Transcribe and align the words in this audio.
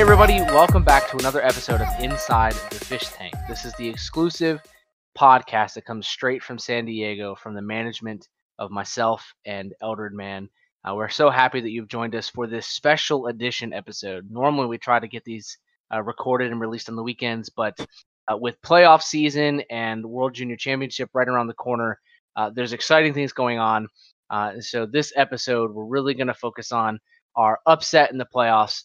Hey, 0.00 0.04
everybody, 0.04 0.40
welcome 0.40 0.82
back 0.82 1.10
to 1.10 1.18
another 1.18 1.44
episode 1.44 1.82
of 1.82 2.00
Inside 2.00 2.54
the 2.70 2.82
Fish 2.82 3.04
Tank. 3.08 3.34
This 3.46 3.66
is 3.66 3.74
the 3.74 3.86
exclusive 3.86 4.58
podcast 5.14 5.74
that 5.74 5.84
comes 5.84 6.08
straight 6.08 6.42
from 6.42 6.58
San 6.58 6.86
Diego 6.86 7.34
from 7.34 7.52
the 7.52 7.60
management 7.60 8.26
of 8.58 8.70
myself 8.70 9.34
and 9.44 9.74
Eldred 9.82 10.14
Man. 10.14 10.48
Uh, 10.88 10.94
we're 10.94 11.10
so 11.10 11.28
happy 11.28 11.60
that 11.60 11.68
you've 11.68 11.90
joined 11.90 12.14
us 12.14 12.30
for 12.30 12.46
this 12.46 12.66
special 12.66 13.26
edition 13.26 13.74
episode. 13.74 14.30
Normally, 14.30 14.68
we 14.68 14.78
try 14.78 14.98
to 14.98 15.06
get 15.06 15.22
these 15.24 15.58
uh, 15.92 16.02
recorded 16.02 16.50
and 16.50 16.62
released 16.62 16.88
on 16.88 16.96
the 16.96 17.02
weekends, 17.02 17.50
but 17.50 17.78
uh, 18.32 18.38
with 18.38 18.58
playoff 18.62 19.02
season 19.02 19.62
and 19.68 20.06
World 20.06 20.32
Junior 20.32 20.56
Championship 20.56 21.10
right 21.12 21.28
around 21.28 21.48
the 21.48 21.52
corner, 21.52 22.00
uh, 22.36 22.48
there's 22.48 22.72
exciting 22.72 23.12
things 23.12 23.34
going 23.34 23.58
on. 23.58 23.86
Uh, 24.30 24.60
so, 24.60 24.86
this 24.86 25.12
episode, 25.14 25.74
we're 25.74 25.84
really 25.84 26.14
going 26.14 26.26
to 26.28 26.32
focus 26.32 26.72
on 26.72 26.98
our 27.36 27.58
upset 27.66 28.10
in 28.10 28.16
the 28.16 28.26
playoffs 28.34 28.84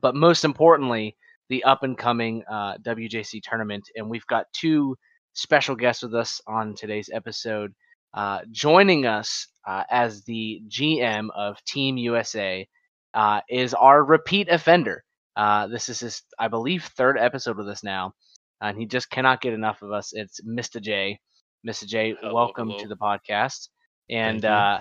but 0.00 0.14
most 0.14 0.44
importantly, 0.44 1.16
the 1.48 1.64
up 1.64 1.82
and 1.82 1.96
coming 1.96 2.42
uh, 2.50 2.76
WJC 2.78 3.40
tournament. 3.42 3.88
And 3.96 4.08
we've 4.08 4.26
got 4.26 4.46
two 4.52 4.96
special 5.32 5.76
guests 5.76 6.02
with 6.02 6.14
us 6.14 6.40
on 6.46 6.74
today's 6.74 7.10
episode. 7.12 7.72
Uh, 8.14 8.40
joining 8.50 9.06
us 9.06 9.46
uh, 9.66 9.84
as 9.90 10.24
the 10.24 10.62
GM 10.68 11.28
of 11.36 11.62
Team 11.64 11.96
USA 11.96 12.66
uh, 13.14 13.40
is 13.48 13.74
our 13.74 14.04
repeat 14.04 14.48
offender. 14.48 15.04
Uh, 15.36 15.66
this 15.68 15.88
is 15.88 16.00
his, 16.00 16.22
I 16.38 16.48
believe, 16.48 16.84
third 16.84 17.18
episode 17.18 17.56
with 17.56 17.68
us 17.68 17.84
now, 17.84 18.12
and 18.60 18.76
he 18.76 18.86
just 18.86 19.08
cannot 19.10 19.40
get 19.40 19.52
enough 19.52 19.82
of 19.82 19.92
us. 19.92 20.10
It's 20.12 20.40
Mr. 20.40 20.80
J. 20.80 21.20
Mr. 21.66 21.86
J, 21.86 22.14
Hello, 22.20 22.34
welcome 22.34 22.68
hello. 22.68 22.82
to 22.82 22.88
the 22.88 22.96
podcast. 22.96 23.68
And 24.10 24.44
uh, 24.44 24.80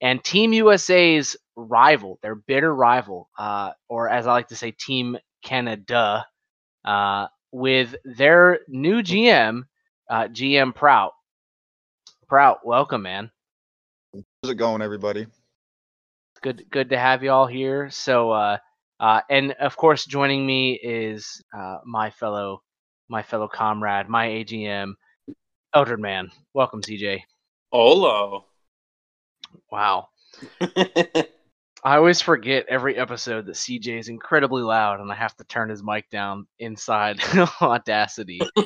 and 0.00 0.22
Team 0.24 0.52
USA's 0.52 1.36
rival, 1.56 2.18
their 2.22 2.34
bitter 2.34 2.74
rival, 2.74 3.28
uh, 3.38 3.72
or 3.88 4.08
as 4.08 4.26
I 4.26 4.32
like 4.32 4.48
to 4.48 4.56
say, 4.56 4.72
Team 4.72 5.16
Canada, 5.42 6.26
uh, 6.84 7.26
with 7.52 7.94
their 8.04 8.60
new 8.68 9.02
GM, 9.02 9.62
uh, 10.10 10.28
GM 10.28 10.74
Prout. 10.74 11.12
Prout, 12.28 12.58
welcome, 12.64 13.02
man. 13.02 13.30
How's 14.14 14.52
it 14.52 14.56
going, 14.56 14.82
everybody? 14.82 15.26
Good, 16.42 16.64
good 16.70 16.90
to 16.90 16.98
have 16.98 17.22
you 17.22 17.30
all 17.30 17.46
here. 17.46 17.90
So, 17.90 18.30
uh, 18.32 18.58
uh, 19.00 19.20
and 19.30 19.52
of 19.52 19.76
course, 19.76 20.04
joining 20.04 20.46
me 20.46 20.78
is 20.82 21.42
uh, 21.56 21.78
my 21.84 22.10
fellow, 22.10 22.62
my 23.08 23.22
fellow 23.22 23.48
comrade, 23.48 24.08
my 24.08 24.28
AGM, 24.28 24.94
Eldred 25.74 26.00
Man. 26.00 26.30
Welcome, 26.52 26.82
CJ. 26.82 27.20
Olo. 27.72 28.46
Wow. 29.70 30.08
I 31.84 31.96
always 31.96 32.22
forget 32.22 32.64
every 32.68 32.96
episode 32.96 33.44
that 33.46 33.56
CJ 33.56 33.98
is 33.98 34.08
incredibly 34.08 34.62
loud 34.62 35.00
and 35.00 35.12
I 35.12 35.14
have 35.14 35.36
to 35.36 35.44
turn 35.44 35.68
his 35.68 35.82
mic 35.82 36.08
down 36.08 36.46
inside 36.58 37.20
Audacity. 37.60 38.40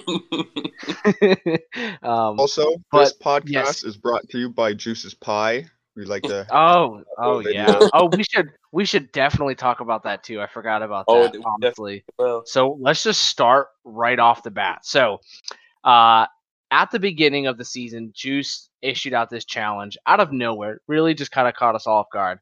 um, 2.02 2.38
Also, 2.38 2.76
But, 2.92 3.00
this 3.00 3.14
podcast 3.18 3.48
yes. 3.48 3.82
is 3.84 3.96
brought 3.96 4.28
to 4.28 4.38
you 4.38 4.50
by 4.50 4.72
Juice's 4.72 5.14
Pie. 5.14 5.66
We 5.96 6.04
like 6.04 6.22
to. 6.24 6.46
oh, 6.56 7.02
oh 7.18 7.38
video. 7.42 7.52
yeah. 7.66 7.88
Oh, 7.92 8.06
we 8.06 8.22
should 8.22 8.50
we 8.70 8.84
should 8.84 9.10
definitely 9.10 9.56
talk 9.56 9.80
about 9.80 10.04
that 10.04 10.22
too. 10.22 10.40
I 10.40 10.46
forgot 10.46 10.82
about 10.82 11.06
Oh, 11.08 11.24
that. 11.24 11.32
we 11.32 11.42
honestly. 11.44 12.04
So 12.44 12.78
let's 12.80 13.02
just 13.02 13.22
start 13.22 13.66
right 13.82 14.20
off 14.20 14.44
the 14.44 14.52
bat. 14.52 14.86
So, 14.86 15.18
uh, 15.82 16.26
at 16.70 16.92
the 16.92 17.00
beginning 17.00 17.48
of 17.48 17.58
the 17.58 17.64
season, 17.64 18.12
Juice 18.14 18.68
issued 18.80 19.12
out 19.12 19.28
this 19.28 19.44
challenge 19.44 19.98
out 20.06 20.20
of 20.20 20.30
nowhere. 20.32 20.80
Really, 20.86 21.14
just 21.14 21.32
kind 21.32 21.48
of 21.48 21.54
caught 21.54 21.74
us 21.74 21.88
off 21.88 22.06
guard. 22.12 22.38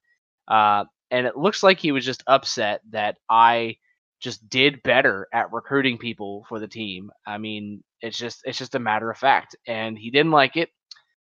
Uh, 0.48 0.84
and 1.10 1.26
it 1.26 1.36
looks 1.36 1.62
like 1.62 1.78
he 1.78 1.92
was 1.92 2.04
just 2.04 2.22
upset 2.26 2.80
that 2.90 3.16
I 3.30 3.76
just 4.20 4.48
did 4.48 4.82
better 4.82 5.28
at 5.32 5.52
recruiting 5.52 5.98
people 5.98 6.44
for 6.48 6.58
the 6.58 6.68
team. 6.68 7.10
I 7.26 7.38
mean, 7.38 7.82
it's 8.00 8.18
just 8.18 8.42
it's 8.44 8.58
just 8.58 8.74
a 8.74 8.80
matter 8.80 9.10
of 9.10 9.18
fact. 9.18 9.56
And 9.66 9.98
he 9.98 10.10
didn't 10.10 10.32
like 10.32 10.56
it, 10.56 10.70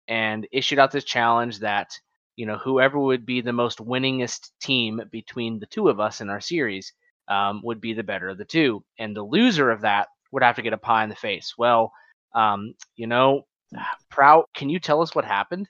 and 0.09 0.47
issued 0.53 0.79
out 0.79 0.93
this 0.93 1.05
challenge 1.05 1.61
that 1.61 1.91
you 2.37 2.47
know 2.47 2.59
whoever 2.59 2.99
would 2.99 3.27
be 3.27 3.41
the 3.41 3.53
most 3.53 3.79
winningest 3.79 4.51
team 4.61 5.01
between 5.11 5.59
the 5.59 5.67
two 5.67 5.89
of 5.89 6.01
us 6.01 6.21
in 6.21 6.31
our 6.31 6.41
series 6.41 6.93
um, 7.29 7.61
would 7.65 7.81
be 7.81 7.95
the 7.95 8.03
better 8.03 8.29
of 8.29 8.39
the 8.39 8.45
two, 8.45 8.85
and 8.99 9.17
the 9.17 9.23
loser 9.23 9.71
of 9.71 9.83
that 9.83 10.09
would 10.33 10.43
have 10.43 10.57
to 10.57 10.63
get 10.63 10.73
a 10.73 10.79
pie 10.79 11.05
in 11.05 11.11
the 11.11 11.17
face. 11.17 11.55
Well, 11.57 11.93
um, 12.35 12.75
you 12.97 13.07
know, 13.07 13.47
Prout, 14.11 14.49
can 14.55 14.69
you 14.69 14.79
tell 14.79 15.03
us 15.03 15.15
what 15.15 15.25
happened? 15.25 15.69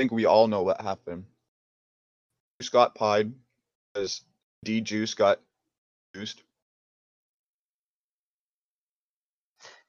Think 0.00 0.12
we 0.12 0.24
all 0.24 0.48
know 0.48 0.62
what 0.62 0.80
happened. 0.80 1.26
Juice 2.58 2.70
got 2.70 2.94
pied 2.94 3.34
because 3.92 4.22
D 4.64 4.80
Juice 4.80 5.12
got 5.12 5.40
juiced. 6.16 6.42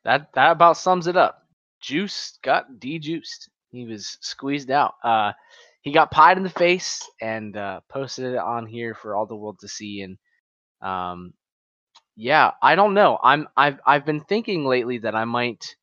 That 0.03 0.33
that 0.33 0.51
about 0.51 0.75
sums 0.75 1.07
it 1.07 1.15
up. 1.15 1.47
Juice 1.79 2.37
got 2.43 2.77
dejuiced. 2.77 3.49
He 3.69 3.85
was 3.85 4.17
squeezed 4.19 4.69
out. 4.69 4.95
Uh, 5.01 5.31
he 5.81 5.93
got 5.93 6.11
pied 6.11 6.35
in 6.35 6.43
the 6.43 6.49
face 6.49 7.09
and 7.21 7.55
uh, 7.55 7.79
posted 7.87 8.33
it 8.33 8.37
on 8.37 8.65
here 8.65 8.93
for 8.93 9.15
all 9.15 9.25
the 9.25 9.37
world 9.37 9.59
to 9.59 9.69
see. 9.69 10.01
And 10.01 10.17
um, 10.81 11.33
yeah, 12.17 12.51
I 12.61 12.75
don't 12.75 12.95
know. 12.95 13.17
I'm 13.23 13.47
I've 13.55 13.79
I've 13.85 14.05
been 14.05 14.25
thinking 14.25 14.65
lately 14.65 14.97
that 14.97 15.15
I 15.15 15.23
might 15.23 15.77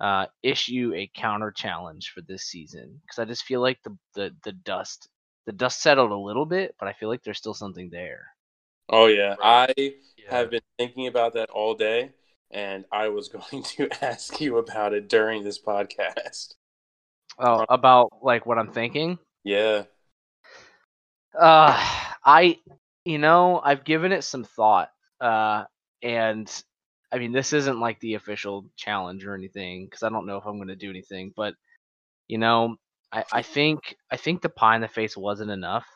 uh, 0.00 0.26
issue 0.42 0.92
a 0.94 1.10
counter 1.14 1.50
challenge 1.52 2.10
for 2.14 2.20
this 2.22 2.44
season 2.44 3.00
because 3.02 3.18
I 3.18 3.24
just 3.24 3.44
feel 3.44 3.60
like 3.60 3.80
the, 3.84 3.96
the 4.14 4.36
the 4.44 4.52
dust 4.52 5.08
the 5.46 5.52
dust 5.52 5.80
settled 5.82 6.12
a 6.12 6.16
little 6.16 6.46
bit, 6.46 6.74
but 6.78 6.88
I 6.88 6.92
feel 6.94 7.08
like 7.08 7.22
there's 7.24 7.38
still 7.38 7.54
something 7.54 7.90
there. 7.90 8.26
oh 8.88 9.06
yeah, 9.06 9.36
Right. 9.36 9.64
I 9.68 9.94
have 10.28 10.50
been 10.50 10.60
thinking 10.78 11.06
about 11.06 11.34
that 11.34 11.50
all 11.50 11.74
day, 11.74 12.12
and 12.50 12.84
I 12.92 13.08
was 13.08 13.28
going 13.50 13.62
to 13.62 13.88
ask 14.04 14.40
you 14.40 14.58
about 14.58 14.94
it 14.94 15.08
during 15.08 15.44
this 15.44 15.60
podcast. 15.60 16.54
Oh, 17.36 17.64
about 17.68 18.22
like 18.22 18.46
what 18.46 18.58
I'm 18.60 18.70
thinking. 18.72 19.18
Yeah, 19.44 19.84
Uh, 21.38 21.76
I, 22.24 22.58
you 23.04 23.18
know, 23.18 23.60
I've 23.62 23.84
given 23.84 24.12
it 24.12 24.22
some 24.22 24.44
thought. 24.44 24.90
Uh, 25.20 25.64
and 26.02 26.48
I 27.10 27.18
mean, 27.18 27.32
this 27.32 27.52
isn't 27.52 27.80
like 27.80 28.00
the 28.00 28.14
official 28.14 28.66
challenge 28.76 29.24
or 29.24 29.34
anything 29.34 29.86
because 29.86 30.02
I 30.02 30.10
don't 30.10 30.26
know 30.26 30.36
if 30.36 30.44
I'm 30.46 30.56
going 30.56 30.68
to 30.68 30.76
do 30.76 30.90
anything. 30.90 31.32
But 31.34 31.54
you 32.26 32.38
know, 32.38 32.76
I, 33.12 33.24
I 33.32 33.42
think 33.42 33.96
I 34.10 34.16
think 34.16 34.42
the 34.42 34.48
pie 34.48 34.76
in 34.76 34.82
the 34.82 34.88
face 34.88 35.16
wasn't 35.16 35.50
enough 35.50 35.86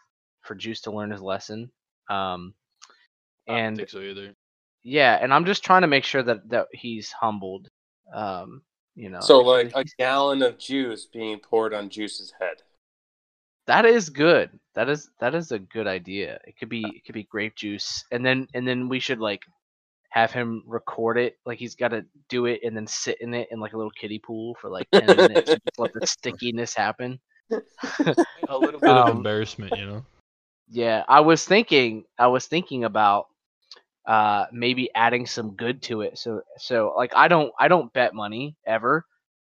for 0.43 0.55
Juice 0.55 0.83
to 0.83 0.91
learn 0.91 1.11
his 1.11 1.21
lesson. 1.21 1.71
Um, 2.11 2.55
I 3.49 3.53
don't 3.53 3.61
and 3.61 3.77
think 3.77 3.91
so 3.91 4.01
either. 4.01 4.35
yeah, 4.83 5.19
and 5.21 5.33
I'm 5.33 5.45
just 5.45 5.65
trying 5.65 5.83
to 5.83 5.89
make 5.89 6.05
sure 6.05 6.23
that 6.23 6.49
that 6.51 6.69
he's 6.73 7.13
humbled. 7.13 7.69
Um, 8.15 8.63
you 8.95 9.11
know, 9.11 9.21
so 9.21 9.41
like 9.41 9.73
a 9.75 9.85
gallon 9.99 10.43
of 10.43 10.59
juice 10.59 11.07
being 11.07 11.39
poured 11.39 11.75
on 11.75 11.89
Juice's 11.91 12.33
head. 12.41 12.63
That 13.67 13.85
is 13.85 14.11
good. 14.11 14.51
That 14.75 14.89
is 14.89 15.11
that 15.21 15.35
is 15.35 15.53
a 15.53 15.59
good 15.59 15.87
idea. 15.87 16.41
It 16.47 16.59
could 16.59 16.69
be 16.69 16.85
it 16.85 17.05
could 17.05 17.15
be 17.15 17.25
grape 17.25 17.55
juice, 17.55 18.05
and 18.11 18.25
then 18.25 18.49
and 18.55 18.67
then 18.67 18.89
we 18.89 19.01
should 19.01 19.21
like 19.21 19.43
have 20.13 20.33
him 20.33 20.63
record 20.67 21.19
it. 21.19 21.37
Like 21.47 21.59
he's 21.59 21.77
got 21.77 21.89
to 21.89 22.05
do 22.29 22.47
it 22.47 22.61
and 22.65 22.77
then 22.77 22.87
sit 22.87 23.21
in 23.21 23.35
it 23.35 23.49
in 23.51 23.61
like 23.61 23.75
a 23.75 23.79
little 23.79 23.91
kiddie 23.93 24.21
pool 24.21 24.57
for 24.61 24.71
like 24.71 24.89
ten 24.93 25.17
minutes. 25.17 25.55
and 25.55 25.63
just 25.67 25.79
let 25.79 25.93
the 25.93 26.03
stickiness 26.07 26.75
happen. 26.75 27.21
A 28.49 28.59
little 28.59 28.81
bit 28.81 28.97
Um, 28.97 28.99
of 28.99 29.07
embarrassment, 29.09 29.75
you 29.75 29.87
know. 29.87 30.05
Yeah, 30.69 31.05
I 31.09 31.21
was 31.21 31.45
thinking. 31.45 32.05
I 32.19 32.29
was 32.29 32.47
thinking 32.47 32.85
about 32.85 33.27
uh 34.07 34.47
maybe 34.53 34.91
adding 34.95 35.27
some 35.27 35.55
good 35.57 35.83
to 35.83 36.03
it. 36.03 36.19
So 36.19 36.43
so 36.59 36.95
like 36.97 37.13
I 37.15 37.29
don't 37.29 37.53
I 37.59 37.69
don't 37.69 37.93
bet 37.93 38.15
money 38.15 38.57
ever, 38.67 39.05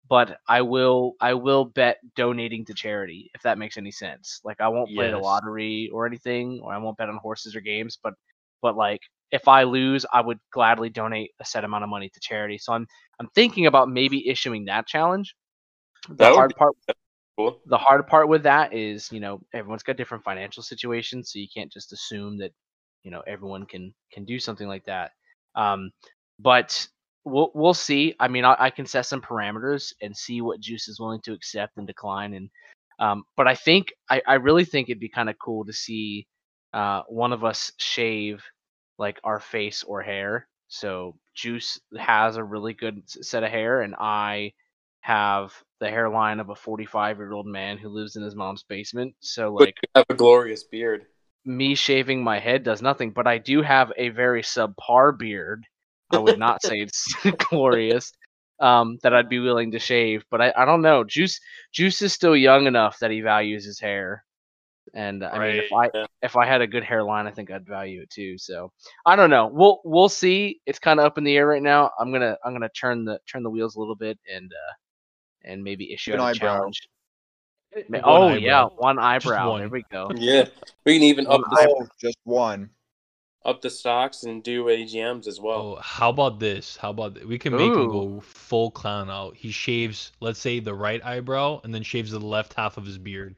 but 0.09 0.39
I 0.47 0.61
will 0.61 1.13
I 1.21 1.33
will 1.33 1.65
bet 1.65 1.99
donating 2.15 2.65
to 2.65 2.73
charity 2.73 3.31
if 3.35 3.41
that 3.43 3.57
makes 3.57 3.77
any 3.77 3.91
sense. 3.91 4.41
Like 4.43 4.61
I 4.61 4.67
won't 4.69 4.93
play 4.93 5.09
the 5.09 5.19
lottery 5.19 5.89
or 5.93 6.05
anything, 6.05 6.61
or 6.63 6.73
I 6.73 6.77
won't 6.77 6.97
bet 6.97 7.09
on 7.09 7.17
horses 7.17 7.55
or 7.55 7.61
games, 7.61 7.97
but 8.03 8.13
but 8.61 8.75
like 8.75 9.01
if 9.33 9.49
I 9.49 9.63
lose, 9.63 10.05
I 10.13 10.21
would 10.21 10.39
gladly 10.53 10.89
donate 10.89 11.31
a 11.41 11.45
set 11.45 11.65
amount 11.65 11.83
of 11.83 11.89
money 11.89 12.09
to 12.09 12.21
charity. 12.21 12.59
So 12.59 12.73
I'm 12.73 12.87
I'm 13.19 13.29
thinking 13.35 13.65
about 13.65 13.89
maybe 13.89 14.29
issuing 14.29 14.65
that 14.65 14.87
challenge. 14.87 15.35
The 16.09 16.25
That 16.25 16.33
hard 16.35 16.49
be- 16.49 16.55
part 16.55 16.75
Cool. 17.37 17.59
the 17.65 17.77
hard 17.77 18.07
part 18.07 18.29
with 18.29 18.43
that 18.43 18.73
is 18.73 19.11
you 19.11 19.19
know 19.19 19.41
everyone's 19.53 19.83
got 19.83 19.97
different 19.97 20.23
financial 20.23 20.61
situations 20.61 21.31
so 21.31 21.39
you 21.39 21.47
can't 21.53 21.71
just 21.71 21.91
assume 21.91 22.37
that 22.37 22.51
you 23.03 23.09
know 23.11 23.23
everyone 23.25 23.65
can 23.65 23.93
can 24.11 24.23
do 24.25 24.39
something 24.39 24.67
like 24.67 24.85
that 24.85 25.11
um 25.55 25.91
but 26.39 26.87
we'll 27.25 27.51
we'll 27.55 27.73
see 27.73 28.13
i 28.19 28.27
mean 28.27 28.45
i, 28.45 28.55
I 28.59 28.69
can 28.69 28.85
set 28.85 29.07
some 29.07 29.21
parameters 29.21 29.93
and 30.01 30.15
see 30.15 30.41
what 30.41 30.59
juice 30.59 30.87
is 30.87 30.99
willing 30.99 31.21
to 31.21 31.33
accept 31.33 31.77
and 31.77 31.87
decline 31.87 32.35
and 32.35 32.49
um 32.99 33.23
but 33.35 33.47
i 33.47 33.55
think 33.55 33.93
i 34.11 34.21
i 34.27 34.35
really 34.35 34.65
think 34.65 34.89
it'd 34.89 34.99
be 34.99 35.09
kind 35.09 35.29
of 35.29 35.35
cool 35.39 35.65
to 35.65 35.73
see 35.73 36.27
uh 36.73 37.01
one 37.07 37.33
of 37.33 37.43
us 37.43 37.71
shave 37.77 38.43
like 39.03 39.19
our 39.23 39.39
face 39.39 39.83
or 39.83 40.01
hair 40.01 40.47
so 40.67 41.15
juice 41.35 41.79
has 41.99 42.37
a 42.37 42.43
really 42.43 42.73
good 42.73 43.03
set 43.07 43.43
of 43.43 43.51
hair 43.51 43.81
and 43.81 43.95
i 43.99 44.53
have 45.01 45.53
the 45.79 45.89
hairline 45.89 46.39
of 46.39 46.49
a 46.49 46.55
45 46.55 47.17
year 47.17 47.33
old 47.33 47.45
man 47.45 47.77
who 47.77 47.89
lives 47.89 48.15
in 48.15 48.23
his 48.23 48.35
mom's 48.35 48.63
basement. 48.63 49.15
So 49.19 49.51
But 49.57 49.65
like, 49.65 49.75
you 49.81 49.89
have 49.95 50.05
a 50.09 50.13
glorious 50.15 50.63
beard. 50.63 51.07
me 51.45 51.75
shaving 51.75 52.23
my 52.23 52.39
head 52.39 52.63
does 52.63 52.81
nothing, 52.81 53.11
but 53.11 53.27
I 53.27 53.37
do 53.37 53.61
have 53.61 53.91
a 53.97 54.09
very 54.09 54.41
subpar 54.43 55.17
beard. 55.17 55.65
I 56.11 56.19
would 56.19 56.37
not 56.39 56.63
say 56.63 56.79
it's 56.81 57.13
glorious. 57.49 58.11
Um, 58.59 58.99
that 59.03 59.13
I'd 59.13 59.29
be 59.29 59.39
willing 59.39 59.71
to 59.71 59.79
shave, 59.79 60.23
but 60.31 60.41
I, 60.41 60.53
I 60.55 60.65
don't 60.65 60.81
know. 60.83 61.03
Juice 61.03 61.41
Juice 61.73 62.01
is 62.01 62.13
still 62.13 62.37
young 62.37 62.67
enough 62.67 62.99
that 62.99 63.11
he 63.11 63.21
values 63.21 63.65
his 63.65 63.79
hair, 63.79 64.23
and 64.93 65.23
I 65.23 65.39
mean, 65.39 65.55
if 65.63 65.71
I 65.73 65.89
yeah. 65.93 66.05
if 66.21 66.35
I 66.35 66.45
had 66.45 66.61
a 66.61 66.67
good 66.67 66.83
hairline, 66.83 67.25
I 67.27 67.31
think 67.31 67.49
I'd 67.51 67.65
value 67.65 68.01
it 68.01 68.09
too. 68.09 68.37
So 68.37 68.71
I 69.05 69.15
don't 69.15 69.29
know. 69.29 69.47
We'll 69.51 69.81
we'll 69.83 70.09
see. 70.09 70.61
It's 70.65 70.79
kind 70.79 70.99
of 70.99 71.05
up 71.05 71.17
in 71.17 71.23
the 71.23 71.35
air 71.35 71.47
right 71.47 71.61
now. 71.63 71.91
I'm 71.99 72.11
gonna 72.11 72.37
I'm 72.45 72.53
gonna 72.53 72.69
turn 72.69 73.03
the 73.05 73.19
turn 73.27 73.43
the 73.43 73.49
wheels 73.49 73.75
a 73.75 73.79
little 73.79 73.95
bit 73.95 74.19
and 74.33 74.51
uh 74.51 74.73
and 75.45 75.63
maybe 75.63 75.91
issue 75.91 76.13
An 76.13 76.19
a 76.19 76.23
eyebrow. 76.23 76.57
challenge. 76.57 76.81
Ma- 77.89 77.97
One 77.99 78.01
oh 78.05 78.27
eyebrow. 78.27 78.39
yeah, 78.39 78.63
one 78.77 78.99
eyebrow. 78.99 79.49
one. 79.49 79.59
There 79.61 79.69
we 79.69 79.83
go. 79.91 80.11
Yeah, 80.15 80.45
we 80.85 80.93
can 80.93 81.03
even 81.03 81.25
up 81.25 81.41
One 81.41 81.49
the, 81.49 81.75
Oh, 81.75 81.87
just 81.99 82.17
one. 82.23 82.69
up 83.45 83.61
the 83.61 83.69
stocks 83.71 84.23
and 84.25 84.43
do 84.43 84.65
AGMs 84.65 85.25
as 85.27 85.39
well. 85.41 85.57
Oh, 85.59 85.79
how 85.81 86.09
about 86.11 86.39
this? 86.39 86.77
How 86.77 86.91
about 86.91 87.15
th- 87.15 87.25
we 87.25 87.39
can 87.39 87.51
make 87.53 87.71
him 87.73 87.79
Ooh. 87.89 87.91
go 87.91 88.19
full 88.21 88.69
clown 88.69 89.09
out. 89.09 89.35
He 89.35 89.49
shaves, 89.49 90.11
let's 90.19 90.39
say, 90.39 90.59
the 90.59 90.73
right 90.75 91.03
eyebrow, 91.03 91.61
and 91.63 91.73
then 91.73 91.81
shaves 91.81 92.11
the 92.11 92.19
left 92.19 92.53
half 92.53 92.77
of 92.77 92.85
his 92.85 92.99
beard. 92.99 93.35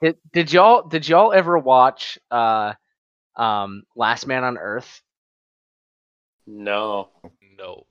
Did, 0.00 0.16
did 0.32 0.52
y'all 0.52 0.86
did 0.86 1.08
y'all 1.08 1.32
ever 1.32 1.58
watch 1.58 2.18
uh 2.30 2.74
um 3.36 3.82
Last 3.96 4.26
Man 4.26 4.44
on 4.44 4.58
Earth? 4.58 5.02
No. 6.46 7.08
No. 7.58 7.86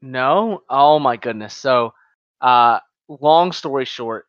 No? 0.00 0.62
Oh 0.68 0.98
my 0.98 1.16
goodness. 1.16 1.54
So 1.54 1.92
uh 2.40 2.78
long 3.08 3.52
story 3.52 3.84
short, 3.84 4.26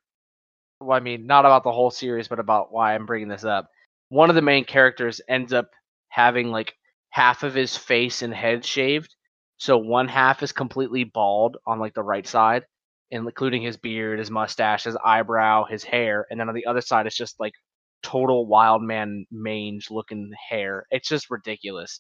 well, 0.80 0.98
I 0.98 1.00
mean 1.00 1.28
not 1.28 1.46
about 1.46 1.64
the 1.64 1.72
whole 1.72 1.92
series 1.92 2.28
but 2.28 2.40
about 2.40 2.72
why 2.72 2.96
I'm 2.96 3.06
bringing 3.06 3.28
this 3.28 3.46
up. 3.46 3.70
One 4.10 4.30
of 4.30 4.36
the 4.36 4.42
main 4.42 4.66
characters 4.66 5.22
ends 5.28 5.54
up 5.54 5.70
having 6.10 6.50
like 6.50 6.76
half 7.10 7.44
of 7.44 7.54
his 7.54 7.78
face 7.78 8.22
and 8.22 8.34
head 8.34 8.66
shaved. 8.66 9.16
So 9.58 9.78
one 9.78 10.08
half 10.08 10.42
is 10.42 10.52
completely 10.52 11.04
bald 11.04 11.58
on 11.68 11.80
like 11.80 11.94
the 11.94 12.04
right 12.04 12.26
side, 12.26 12.66
including 13.12 13.62
his 13.62 13.78
beard, 13.78 14.20
his 14.20 14.32
mustache, 14.32 14.86
his 14.86 14.98
eyebrow, 15.04 15.66
his 15.66 15.84
hair, 15.84 16.26
and 16.32 16.40
then 16.40 16.50
on 16.50 16.56
the 16.56 16.66
other 16.66 16.82
side 16.82 17.06
it's 17.06 17.18
just 17.18 17.40
like 17.40 17.54
total 18.04 18.48
wild 18.48 18.82
man 18.82 19.26
mange 19.32 19.92
looking 19.92 20.32
hair. 20.50 20.86
It's 20.92 21.08
just 21.08 21.30
ridiculous. 21.30 22.00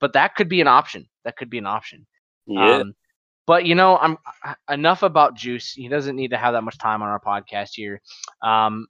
But 0.00 0.12
that 0.14 0.34
could 0.34 0.48
be 0.48 0.60
an 0.60 0.68
option. 0.68 1.08
That 1.24 1.36
could 1.36 1.50
be 1.50 1.58
an 1.58 1.66
option. 1.66 2.06
Yeah. 2.46 2.76
Um, 2.76 2.94
but 3.46 3.66
you 3.66 3.74
know, 3.74 3.96
I'm 3.98 4.16
enough 4.70 5.02
about 5.02 5.34
Juice. 5.34 5.72
He 5.72 5.88
doesn't 5.88 6.16
need 6.16 6.30
to 6.30 6.38
have 6.38 6.54
that 6.54 6.62
much 6.62 6.78
time 6.78 7.02
on 7.02 7.08
our 7.08 7.20
podcast 7.20 7.70
here. 7.74 8.00
Um, 8.42 8.86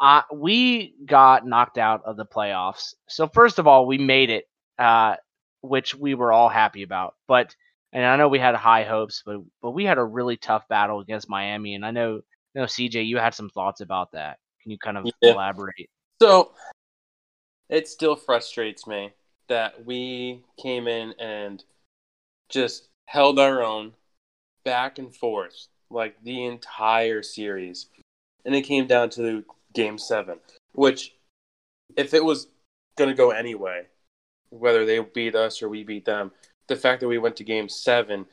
uh, 0.00 0.22
we 0.32 0.94
got 1.06 1.46
knocked 1.46 1.78
out 1.78 2.02
of 2.04 2.16
the 2.16 2.26
playoffs. 2.26 2.94
So 3.08 3.28
first 3.28 3.58
of 3.58 3.66
all, 3.66 3.86
we 3.86 3.98
made 3.98 4.30
it, 4.30 4.44
uh, 4.78 5.16
which 5.60 5.94
we 5.94 6.14
were 6.14 6.32
all 6.32 6.48
happy 6.48 6.82
about. 6.82 7.14
But 7.28 7.54
and 7.92 8.04
I 8.04 8.16
know 8.16 8.28
we 8.28 8.38
had 8.38 8.54
high 8.54 8.84
hopes, 8.84 9.22
but 9.24 9.40
but 9.60 9.70
we 9.72 9.84
had 9.84 9.98
a 9.98 10.04
really 10.04 10.36
tough 10.36 10.66
battle 10.68 11.00
against 11.00 11.28
Miami. 11.28 11.74
And 11.74 11.84
I 11.84 11.90
know, 11.90 12.20
I 12.54 12.58
know 12.58 12.64
CJ, 12.64 13.06
you 13.06 13.18
had 13.18 13.34
some 13.34 13.50
thoughts 13.50 13.80
about 13.80 14.12
that. 14.12 14.38
Can 14.62 14.70
you 14.70 14.78
kind 14.78 14.98
of 14.98 15.06
Yeah. 15.20 15.32
elaborate? 15.32 15.90
So 16.20 16.54
it 17.68 17.88
still 17.88 18.16
frustrates 18.16 18.86
me 18.86 19.12
that 19.48 19.84
we 19.84 20.42
came 20.56 20.88
in 20.88 21.12
and 21.18 21.64
just 22.48 22.88
held 23.06 23.38
our 23.38 23.62
own 23.62 23.94
back 24.64 24.98
and 24.98 25.14
forth 25.14 25.66
like 25.90 26.22
the 26.22 26.44
entire 26.44 27.22
series. 27.22 27.88
And 28.44 28.54
it 28.54 28.62
came 28.62 28.86
down 28.86 29.10
to 29.10 29.44
game 29.72 29.98
seven, 29.98 30.38
which, 30.72 31.14
if 31.96 32.14
it 32.14 32.24
was 32.24 32.48
going 32.96 33.10
to 33.10 33.16
go 33.16 33.30
anyway, 33.30 33.86
whether 34.50 34.84
they 34.84 34.98
beat 35.00 35.34
us 35.34 35.62
or 35.62 35.68
we 35.68 35.84
beat 35.84 36.04
them, 36.04 36.32
the 36.68 36.76
fact 36.76 37.00
that 37.00 37.08
we 37.08 37.18
went 37.18 37.36
to 37.36 37.44
game 37.44 37.68
seven 37.68 38.26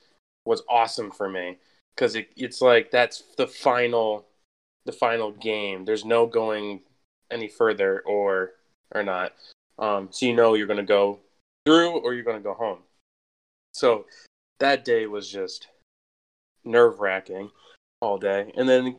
was 0.46 0.64
awesome 0.70 1.12
for 1.12 1.30
me 1.30 1.58
because 1.96 2.16
it, 2.16 2.30
it's 2.36 2.62
like 2.62 2.92
that's 2.92 3.24
the 3.38 3.48
final 3.48 4.26
the 4.86 4.92
final 4.92 5.32
game. 5.32 5.86
There's 5.86 6.06
no 6.06 6.26
going 6.26 6.82
any 7.32 7.48
further 7.48 8.02
or 8.02 8.52
or 8.94 9.04
not. 9.04 9.34
Um, 9.78 10.10
so 10.12 10.26
you 10.26 10.34
know 10.34 10.56
you're 10.56 10.68
going 10.68 10.78
to 10.78 10.84
go 10.84 11.20
through 11.66 12.00
or 12.00 12.14
you're 12.14 12.24
going 12.24 12.38
to 12.38 12.44
go 12.44 12.54
home. 12.54 12.80
So 13.74 14.06
that 14.60 14.84
day 14.84 15.06
was 15.06 15.30
just 15.30 15.68
nerve 16.66 17.00
wracking 17.00 17.52
all 18.02 18.18
day. 18.18 18.52
And 18.56 18.68
then 18.68 18.98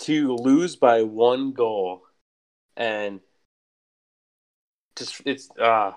to 0.00 0.34
lose 0.34 0.74
by 0.74 1.02
one 1.02 1.52
goal 1.52 2.02
and 2.76 3.20
just 4.96 5.22
it's 5.24 5.48
uh 5.60 5.92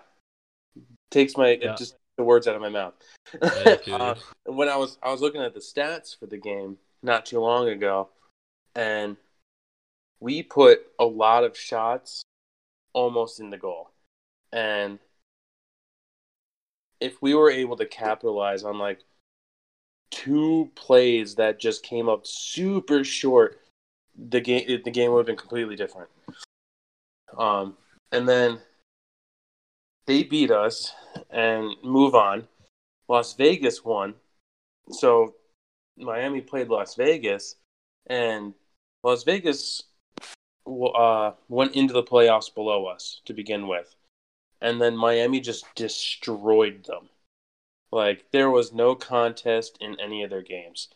takes 1.10 1.38
my 1.38 1.50
Yeah. 1.50 1.72
it 1.72 1.78
just 1.78 1.96
the 2.18 2.24
words 2.24 2.48
out 2.48 2.56
of 2.56 2.62
my 2.62 2.70
mouth. 2.70 2.94
Yeah, 3.42 3.78
Uh, 3.92 4.16
when 4.46 4.70
I 4.70 4.78
was 4.78 4.98
I 5.02 5.12
was 5.12 5.22
looking 5.22 5.42
at 5.42 5.54
the 5.54 5.60
stats 5.60 6.18
for 6.18 6.26
the 6.26 6.38
game 6.38 6.78
not 7.02 7.26
too 7.26 7.40
long 7.40 7.70
ago, 7.70 8.10
and 8.76 9.18
we 10.20 10.44
put 10.44 10.82
a 11.00 11.06
lot 11.06 11.44
of 11.44 11.58
shots 11.58 12.24
almost 12.94 13.40
in 13.40 13.50
the 13.50 13.58
goal, 13.58 13.92
and 14.52 15.00
if 17.00 17.22
we 17.22 17.34
were 17.34 17.52
able 17.52 17.76
to 17.78 17.86
capitalize 17.86 18.64
on 18.64 18.80
like 18.80 19.00
two 20.12 20.72
plays 20.76 21.36
that 21.36 21.60
just 21.60 21.84
came 21.84 22.08
up 22.08 22.26
super 22.26 23.04
short, 23.04 23.60
the 24.18 24.40
game 24.40 24.82
the 24.84 24.92
game 24.92 25.12
would 25.12 25.20
have 25.20 25.26
been 25.26 25.36
completely 25.36 25.76
different. 25.76 26.10
Um, 27.38 27.76
and 28.12 28.28
then 28.28 28.60
they 30.06 30.24
beat 30.24 30.52
us 30.52 30.94
and 31.30 31.76
move 31.84 32.16
on. 32.16 32.48
Las 33.08 33.34
Vegas 33.34 33.84
won. 33.84 34.16
So 34.92 35.36
Miami 35.98 36.42
played 36.42 36.70
Las 36.70 36.96
Vegas, 36.96 37.56
and 38.08 38.54
Las 39.04 39.24
Vegas 39.24 39.84
uh, 40.68 41.32
went 41.48 41.76
into 41.76 41.94
the 41.94 42.04
playoffs 42.04 42.54
below 42.54 42.86
us 42.86 43.22
to 43.26 43.34
begin 43.34 43.68
with. 43.68 43.96
And 44.62 44.82
then 44.82 44.96
Miami 44.96 45.40
just 45.40 45.66
destroyed 45.76 46.86
them. 46.86 47.10
Like 47.92 48.26
there 48.32 48.50
was 48.50 48.74
no 48.74 48.96
contest 48.96 49.78
in 49.80 50.00
any 50.00 50.24
of 50.24 50.30
their 50.30 50.42
games. 50.42 50.90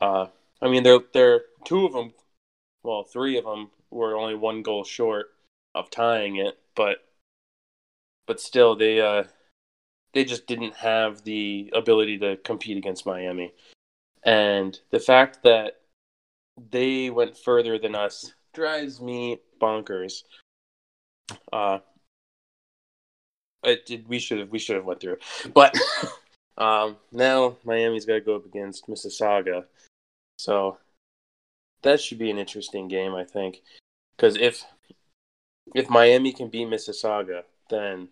Uh, 0.00 0.26
I 0.60 0.68
mean, 0.68 0.82
they're 0.82 1.00
they're 1.12 1.42
two 1.64 1.86
of 1.86 1.92
them, 1.92 2.12
well, 2.82 3.04
three 3.04 3.36
of 3.36 3.44
them 3.44 3.70
were 3.90 4.16
only 4.16 4.34
one 4.34 4.62
goal 4.62 4.84
short 4.84 5.26
of 5.74 5.90
tying 5.90 6.36
it, 6.36 6.58
but 6.74 6.98
but 8.26 8.40
still, 8.40 8.76
they 8.76 9.00
uh, 9.00 9.24
they 10.14 10.24
just 10.24 10.46
didn't 10.46 10.74
have 10.74 11.24
the 11.24 11.72
ability 11.74 12.18
to 12.18 12.36
compete 12.38 12.76
against 12.76 13.06
Miami. 13.06 13.52
And 14.24 14.78
the 14.90 15.00
fact 15.00 15.42
that 15.42 15.80
they 16.70 17.10
went 17.10 17.36
further 17.36 17.78
than 17.78 17.94
us 17.94 18.32
drives 18.52 19.00
me 19.00 19.40
bonkers. 19.60 20.22
Uh, 21.52 21.78
it. 23.64 24.04
We 24.08 24.18
should 24.18 24.38
have. 24.38 24.50
We 24.50 24.58
should 24.58 24.76
have 24.76 24.84
went 24.84 25.00
through, 25.00 25.18
but 25.54 25.76
um, 26.58 26.96
now 27.10 27.56
Miami's 27.64 28.04
got 28.04 28.14
to 28.14 28.20
go 28.20 28.36
up 28.36 28.46
against 28.46 28.88
Mississauga, 28.88 29.64
so 30.38 30.78
that 31.82 32.00
should 32.00 32.18
be 32.18 32.30
an 32.30 32.38
interesting 32.38 32.88
game, 32.88 33.14
I 33.14 33.24
think. 33.24 33.62
Because 34.16 34.36
if 34.36 34.64
if 35.74 35.88
Miami 35.88 36.32
can 36.32 36.48
beat 36.48 36.68
Mississauga, 36.68 37.44
then 37.72 38.08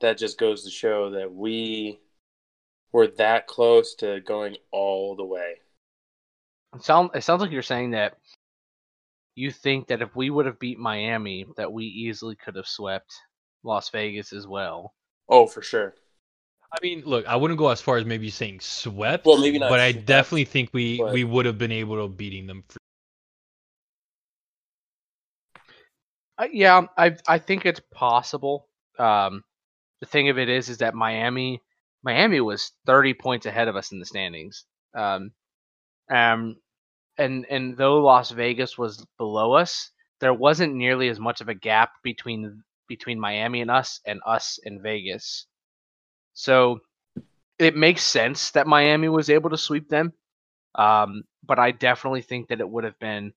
that 0.00 0.18
just 0.18 0.38
goes 0.38 0.64
to 0.64 0.70
show 0.70 1.10
that 1.10 1.32
we 1.32 2.00
were 2.92 3.06
that 3.06 3.46
close 3.46 3.94
to 3.96 4.20
going 4.20 4.56
all 4.72 5.16
the 5.16 5.24
way. 5.24 5.54
It 6.74 6.82
sound 6.82 7.10
it 7.14 7.22
sounds 7.22 7.40
like 7.40 7.50
you're 7.50 7.62
saying 7.62 7.92
that 7.92 8.18
you 9.34 9.50
think 9.50 9.88
that 9.88 10.02
if 10.02 10.14
we 10.16 10.30
would 10.30 10.46
have 10.46 10.58
beat 10.58 10.78
Miami, 10.78 11.46
that 11.56 11.72
we 11.72 11.84
easily 11.84 12.36
could 12.36 12.56
have 12.56 12.66
swept 12.66 13.14
Las 13.62 13.88
Vegas 13.90 14.32
as 14.32 14.46
well. 14.46 14.94
Oh, 15.28 15.46
for 15.46 15.62
sure. 15.62 15.94
I 16.72 16.78
mean, 16.82 17.02
look, 17.06 17.26
I 17.26 17.36
wouldn't 17.36 17.58
go 17.58 17.68
as 17.68 17.80
far 17.80 17.96
as 17.96 18.04
maybe 18.04 18.28
saying 18.28 18.60
swept. 18.60 19.24
Well, 19.24 19.38
maybe 19.38 19.58
not 19.58 19.70
But 19.70 19.80
I 19.80 19.92
definitely 19.92 20.44
think 20.44 20.70
we 20.72 20.98
but- 20.98 21.12
we 21.12 21.24
would 21.24 21.46
have 21.46 21.58
been 21.58 21.72
able 21.72 21.96
to 21.96 22.08
beating 22.12 22.46
them. 22.46 22.64
For, 22.68 22.78
Uh, 26.38 26.48
yeah, 26.52 26.86
I 26.98 27.16
I 27.26 27.38
think 27.38 27.64
it's 27.64 27.80
possible. 27.92 28.68
Um, 28.98 29.42
the 30.00 30.06
thing 30.06 30.28
of 30.28 30.38
it 30.38 30.48
is, 30.48 30.68
is 30.68 30.78
that 30.78 30.94
Miami 30.94 31.60
Miami 32.02 32.40
was 32.40 32.72
30 32.86 33.14
points 33.14 33.46
ahead 33.46 33.66
of 33.68 33.74
us 33.76 33.90
in 33.92 33.98
the 33.98 34.06
standings. 34.06 34.64
Um, 34.94 35.32
um, 36.10 36.56
and 37.18 37.46
and 37.50 37.76
though 37.76 37.96
Las 37.98 38.30
Vegas 38.30 38.76
was 38.78 39.04
below 39.18 39.54
us, 39.54 39.90
there 40.20 40.34
wasn't 40.34 40.74
nearly 40.74 41.08
as 41.08 41.18
much 41.18 41.40
of 41.40 41.48
a 41.48 41.54
gap 41.54 41.90
between 42.02 42.62
between 42.88 43.18
Miami 43.18 43.60
and 43.62 43.70
us 43.70 44.00
and 44.06 44.20
us 44.26 44.58
and 44.64 44.80
Vegas. 44.82 45.46
So 46.34 46.80
it 47.58 47.74
makes 47.74 48.02
sense 48.04 48.50
that 48.52 48.66
Miami 48.66 49.08
was 49.08 49.30
able 49.30 49.50
to 49.50 49.56
sweep 49.58 49.88
them. 49.88 50.12
Um, 50.74 51.24
but 51.44 51.58
I 51.58 51.70
definitely 51.70 52.20
think 52.22 52.48
that 52.48 52.60
it 52.60 52.68
would 52.68 52.84
have 52.84 52.98
been 52.98 53.32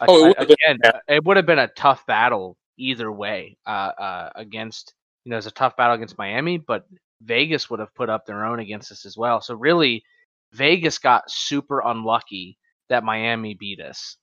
a, 0.00 0.04
Oh, 0.08 0.16
it 0.16 0.20
a- 0.20 0.26
would 0.28 0.38
have 0.38 0.48
been- 0.48 0.56
again, 0.84 1.00
it 1.08 1.24
would 1.24 1.36
have 1.36 1.46
been 1.46 1.58
a 1.58 1.68
tough 1.68 2.06
battle 2.06 2.56
either 2.78 3.10
way 3.10 3.58
uh, 3.66 3.70
uh, 3.98 4.30
against 4.36 4.94
you 5.24 5.30
know 5.30 5.38
it's 5.38 5.46
a 5.46 5.50
tough 5.50 5.76
battle 5.76 5.94
against 5.96 6.18
Miami, 6.18 6.58
but 6.58 6.86
Vegas 7.22 7.70
would 7.70 7.80
have 7.80 7.94
put 7.94 8.10
up 8.10 8.26
their 8.26 8.44
own 8.44 8.60
against 8.60 8.92
us 8.92 9.06
as 9.06 9.16
well. 9.16 9.40
So 9.40 9.54
really, 9.54 10.04
Vegas 10.52 10.98
got 10.98 11.30
super 11.30 11.80
unlucky 11.80 12.58
that 12.88 13.04
Miami 13.04 13.54
beat 13.54 13.80
us. 13.80 14.16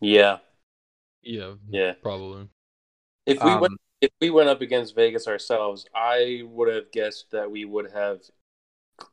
Yeah, 0.00 0.38
Yeah, 1.22 1.54
yeah. 1.68 1.94
probably. 2.02 2.48
If 3.26 3.42
we 3.42 3.54
went 3.56 3.72
Um, 3.72 3.78
if 4.00 4.10
we 4.20 4.30
went 4.30 4.48
up 4.48 4.60
against 4.60 4.94
Vegas 4.94 5.26
ourselves, 5.26 5.86
I 5.94 6.42
would 6.44 6.72
have 6.72 6.90
guessed 6.92 7.30
that 7.32 7.50
we 7.50 7.64
would 7.64 7.90
have 7.92 8.20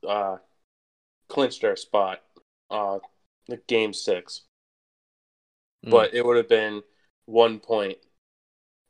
uh, 0.07 0.37
clinched 1.29 1.63
our 1.63 1.75
spot, 1.75 2.21
uh, 2.71 2.99
the 3.47 3.57
game 3.67 3.93
six. 3.93 4.43
Mm. 5.85 5.91
But 5.91 6.13
it 6.15 6.25
would 6.25 6.37
have 6.37 6.49
been 6.49 6.81
one 7.25 7.59
point 7.59 7.97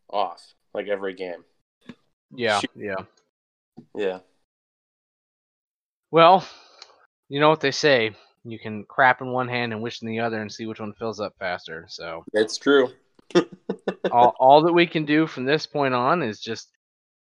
off, 0.10 0.54
like 0.74 0.88
every 0.88 1.14
game. 1.14 1.44
Yeah, 2.36 2.60
shoot. 2.60 2.72
yeah. 2.76 2.96
Yeah, 3.96 4.20
Well, 6.12 6.46
you 7.30 7.40
know 7.40 7.50
what 7.50 7.62
they 7.62 7.72
say. 7.72 8.12
You 8.44 8.60
can 8.60 8.84
crap 8.84 9.22
in 9.22 9.32
one 9.32 9.48
hand 9.48 9.72
and 9.72 9.82
wish 9.82 10.02
in 10.02 10.08
the 10.08 10.20
other 10.20 10.42
and 10.42 10.52
see 10.52 10.66
which 10.66 10.80
one 10.80 10.94
fills 10.94 11.20
up 11.20 11.34
faster. 11.40 11.86
So 11.88 12.26
it's 12.34 12.58
true. 12.58 12.90
all, 14.12 14.36
all 14.40 14.62
that 14.64 14.74
we 14.74 14.88
can 14.88 15.06
do 15.06 15.26
from 15.28 15.46
this 15.46 15.66
point 15.66 15.94
on 15.94 16.22
is 16.22 16.40
just 16.40 16.70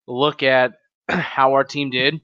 look 0.07 0.41
at 0.41 0.73
how 1.09 1.53
our 1.53 1.63
team 1.63 1.89
did 1.89 2.19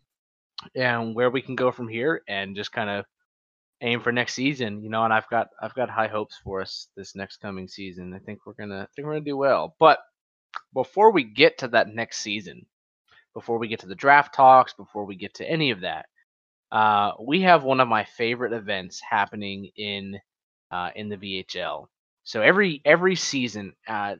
and 0.76 1.16
where 1.16 1.30
we 1.30 1.42
can 1.42 1.56
go 1.56 1.72
from 1.72 1.88
here 1.88 2.22
and 2.28 2.56
just 2.56 2.72
kind 2.72 2.90
of 2.90 3.06
aim 3.82 4.00
for 4.00 4.12
next 4.12 4.34
season 4.34 4.82
you 4.82 4.90
know 4.90 5.04
and 5.04 5.14
i've 5.14 5.30
got 5.30 5.50
i've 5.62 5.76
got 5.76 5.88
high 5.88 6.08
hopes 6.08 6.36
for 6.44 6.62
us 6.62 6.88
this 6.98 7.16
next 7.16 7.38
coming 7.38 7.68
season 7.68 8.12
i 8.12 8.18
think 8.18 8.40
we're 8.44 8.54
gonna 8.54 8.82
I 8.82 8.88
think 8.96 9.06
we're 9.06 9.14
gonna 9.14 9.26
do 9.26 9.38
well 9.38 9.76
but 9.80 10.00
before 10.78 11.12
we 11.12 11.24
get 11.24 11.58
to 11.58 11.68
that 11.68 11.94
next 11.94 12.20
season 12.20 12.66
before 13.34 13.58
we 13.58 13.68
get 13.68 13.80
to 13.80 13.88
the 13.88 13.96
draft 13.96 14.34
talks 14.34 14.74
before 14.74 15.06
we 15.06 15.16
get 15.16 15.34
to 15.34 15.50
any 15.50 15.72
of 15.72 15.82
that 15.82 16.06
uh, 16.72 17.12
we 17.22 17.42
have 17.42 17.64
one 17.64 17.80
of 17.80 17.88
my 17.88 18.04
favorite 18.04 18.54
events 18.54 19.02
happening 19.02 19.70
in 19.78 20.20
uh, 20.72 20.90
in 20.96 21.10
the 21.10 21.18
VHL. 21.18 21.88
So 22.24 22.42
every 22.42 22.82
every 22.84 23.16
season, 23.16 23.74
uh, 23.88 24.16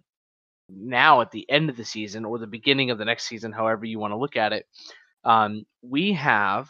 now 0.70 1.22
at 1.22 1.32
the 1.32 1.50
end 1.50 1.70
of 1.70 1.78
the 1.78 1.84
season 1.84 2.24
or 2.26 2.40
the 2.40 2.48
beginning 2.48 2.90
of 2.90 2.98
the 2.98 3.06
next 3.06 3.26
season, 3.28 3.52
however 3.52 3.86
you 3.86 4.00
want 4.00 4.12
to 4.12 4.18
look 4.18 4.38
at 4.38 4.54
it, 4.54 4.66
um, 5.26 5.66
we 5.82 6.14
have 6.14 6.70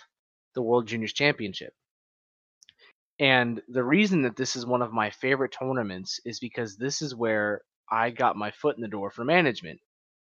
the 0.56 0.62
World 0.62 0.88
Juniors 0.88 1.14
Championship. 1.14 1.74
And 3.20 3.62
the 3.68 3.84
reason 3.84 4.24
that 4.24 4.36
this 4.36 4.56
is 4.56 4.66
one 4.66 4.82
of 4.82 4.94
my 4.94 5.10
favorite 5.10 5.56
tournaments 5.58 6.20
is 6.26 6.40
because 6.40 6.76
this 6.76 7.02
is 7.02 7.16
where 7.16 7.62
I 7.90 8.10
got 8.10 8.36
my 8.36 8.52
foot 8.52 8.76
in 8.76 8.82
the 8.82 8.88
door 8.88 9.10
for 9.12 9.24
management. 9.26 9.80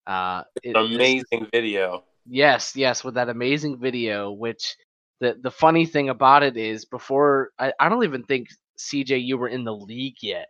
Uh, 0.07 0.43
it- 0.63 0.73
this- 0.73 0.95
Amazing 0.95 1.47
video. 1.51 2.03
Yes, 2.25 2.75
yes, 2.75 3.03
with 3.03 3.15
that 3.15 3.29
amazing 3.29 3.79
video, 3.79 4.31
which 4.31 4.75
the 5.19 5.37
the 5.41 5.51
funny 5.51 5.85
thing 5.85 6.09
about 6.09 6.43
it 6.43 6.57
is 6.57 6.85
before 6.85 7.51
I, 7.57 7.73
I 7.79 7.89
don't 7.89 8.03
even 8.03 8.23
think 8.23 8.49
CJ 8.77 9.23
you 9.23 9.37
were 9.37 9.47
in 9.47 9.63
the 9.63 9.75
league 9.75 10.17
yet. 10.21 10.47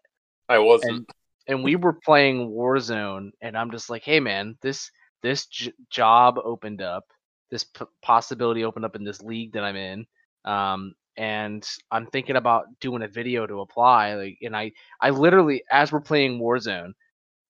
I 0.48 0.60
wasn't. 0.60 1.10
And 1.48 1.64
we 1.64 1.76
were 1.76 1.94
playing 1.94 2.50
Warzone 2.52 3.32
and 3.42 3.58
I'm 3.58 3.72
just 3.72 3.90
like, 3.90 4.04
"Hey 4.04 4.20
man, 4.20 4.58
this 4.62 4.92
this 5.24 5.48
j- 5.48 5.74
job 5.90 6.38
opened 6.44 6.82
up. 6.82 7.06
This 7.50 7.64
p- 7.64 7.86
possibility 8.02 8.64
opened 8.64 8.86
up 8.86 8.96
in 8.96 9.04
this 9.04 9.22
league 9.22 9.54
that 9.54 9.64
I'm 9.64 9.76
in." 9.76 10.06
Um 10.46 10.94
and 11.20 11.68
I'm 11.92 12.08
thinking 12.08 12.38
about 12.38 12.66
doing 12.80 13.04
a 13.04 13.08
video 13.08 13.46
to 13.46 13.60
apply 13.60 14.16
like 14.16 14.38
and 14.42 14.56
I 14.56 14.72
I 15.02 15.12
literally 15.12 15.64
as 15.70 15.92
we're 15.92 16.00
playing 16.00 16.40
Warzone 16.40 16.94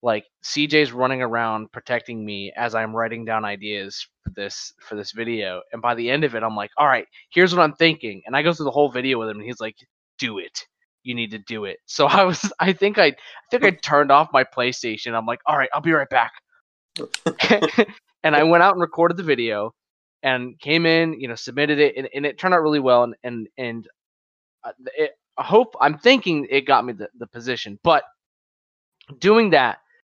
like 0.02 0.24
CJ's 0.44 0.92
running 0.92 1.22
around 1.22 1.70
protecting 1.72 2.24
me 2.24 2.52
as 2.56 2.74
I'm 2.74 2.96
writing 2.96 3.24
down 3.24 3.44
ideas 3.44 4.06
for 4.24 4.30
this 4.34 4.72
for 4.80 4.96
this 4.96 5.12
video. 5.12 5.60
And 5.72 5.82
by 5.82 5.94
the 5.94 6.10
end 6.10 6.24
of 6.24 6.34
it, 6.34 6.42
I'm 6.42 6.56
like, 6.56 6.70
all 6.78 6.86
right, 6.86 7.06
here's 7.30 7.54
what 7.54 7.62
I'm 7.62 7.74
thinking. 7.74 8.22
And 8.26 8.34
I 8.34 8.42
go 8.42 8.52
through 8.52 8.64
the 8.64 8.70
whole 8.70 8.90
video 8.90 9.18
with 9.18 9.28
him 9.28 9.38
and 9.38 9.46
he's 9.46 9.60
like, 9.60 9.76
do 10.18 10.38
it. 10.38 10.58
You 11.02 11.14
need 11.14 11.30
to 11.32 11.38
do 11.38 11.64
it. 11.64 11.78
So 11.86 12.06
I 12.06 12.24
was 12.24 12.50
I 12.58 12.72
think 12.72 12.98
I 12.98 13.06
I 13.06 13.14
think 13.50 13.64
I 13.64 13.70
turned 13.82 14.10
off 14.10 14.28
my 14.32 14.44
PlayStation. 14.44 15.14
I'm 15.14 15.26
like, 15.26 15.40
all 15.46 15.56
right, 15.56 15.70
I'll 15.74 15.80
be 15.80 15.92
right 15.92 16.08
back. 16.08 16.32
and 18.24 18.34
I 18.34 18.42
went 18.42 18.62
out 18.62 18.72
and 18.72 18.80
recorded 18.80 19.16
the 19.16 19.22
video 19.22 19.74
and 20.22 20.58
came 20.60 20.86
in, 20.86 21.20
you 21.20 21.28
know, 21.28 21.34
submitted 21.34 21.78
it 21.78 21.96
and, 21.96 22.08
and 22.14 22.26
it 22.26 22.38
turned 22.38 22.54
out 22.54 22.62
really 22.62 22.80
well 22.80 23.04
and 23.04 23.14
and 23.24 23.48
and 23.58 23.88
uh, 24.64 24.72
it, 24.96 25.12
I 25.38 25.44
hope 25.44 25.74
I'm 25.80 25.98
thinking 25.98 26.46
it 26.50 26.66
got 26.66 26.84
me 26.84 26.92
the, 26.92 27.08
the 27.18 27.26
position. 27.26 27.78
But 27.82 28.04
doing 29.18 29.50
that 29.50 29.78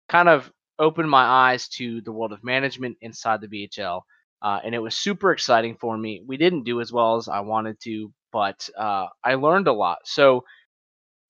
kind 0.10 0.30
of 0.30 0.52
opened 0.80 1.10
my 1.10 1.24
eyes 1.24 1.68
to 1.68 2.02
the 2.02 2.12
world 2.12 2.34
of 2.34 2.44
management 2.44 2.98
inside 3.02 3.42
the 3.42 3.48
VHL. 3.48 4.02
Uh, 4.42 4.60
and 4.64 4.74
it 4.74 4.80
was 4.80 4.96
super 4.96 5.32
exciting 5.32 5.78
for 5.80 5.96
me. 5.96 6.24
We 6.26 6.38
didn't 6.38 6.64
do 6.64 6.82
as 6.82 6.92
well 6.92 7.16
as 7.18 7.28
I 7.28 7.42
wanted 7.42 7.80
to, 7.82 8.12
but 8.32 8.68
uh, 8.76 9.06
I 9.24 9.36
learned 9.36 9.68
a 9.68 9.74
lot. 9.74 10.00
So 10.06 10.44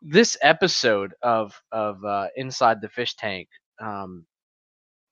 this 0.01 0.37
episode 0.41 1.13
of 1.21 1.61
of 1.71 2.03
uh, 2.05 2.27
Inside 2.37 2.81
the 2.81 2.89
Fish 2.89 3.15
Tank 3.15 3.49
um, 3.81 4.25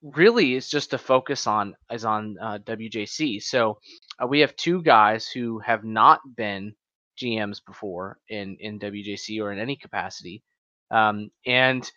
really 0.02 0.54
is 0.54 0.68
just 0.68 0.90
to 0.90 0.98
focus 0.98 1.46
on 1.46 1.74
is 1.90 2.04
on 2.04 2.36
uh, 2.40 2.58
WJC. 2.58 3.42
So 3.42 3.78
uh, 4.22 4.26
we 4.26 4.40
have 4.40 4.56
two 4.56 4.82
guys 4.82 5.28
who 5.28 5.58
have 5.60 5.84
not 5.84 6.20
been 6.36 6.74
GMs 7.20 7.60
before 7.64 8.18
in 8.28 8.56
in 8.60 8.78
WJC 8.78 9.42
or 9.42 9.52
in 9.52 9.58
any 9.58 9.76
capacity, 9.76 10.42
um, 10.90 11.30
and 11.46 11.90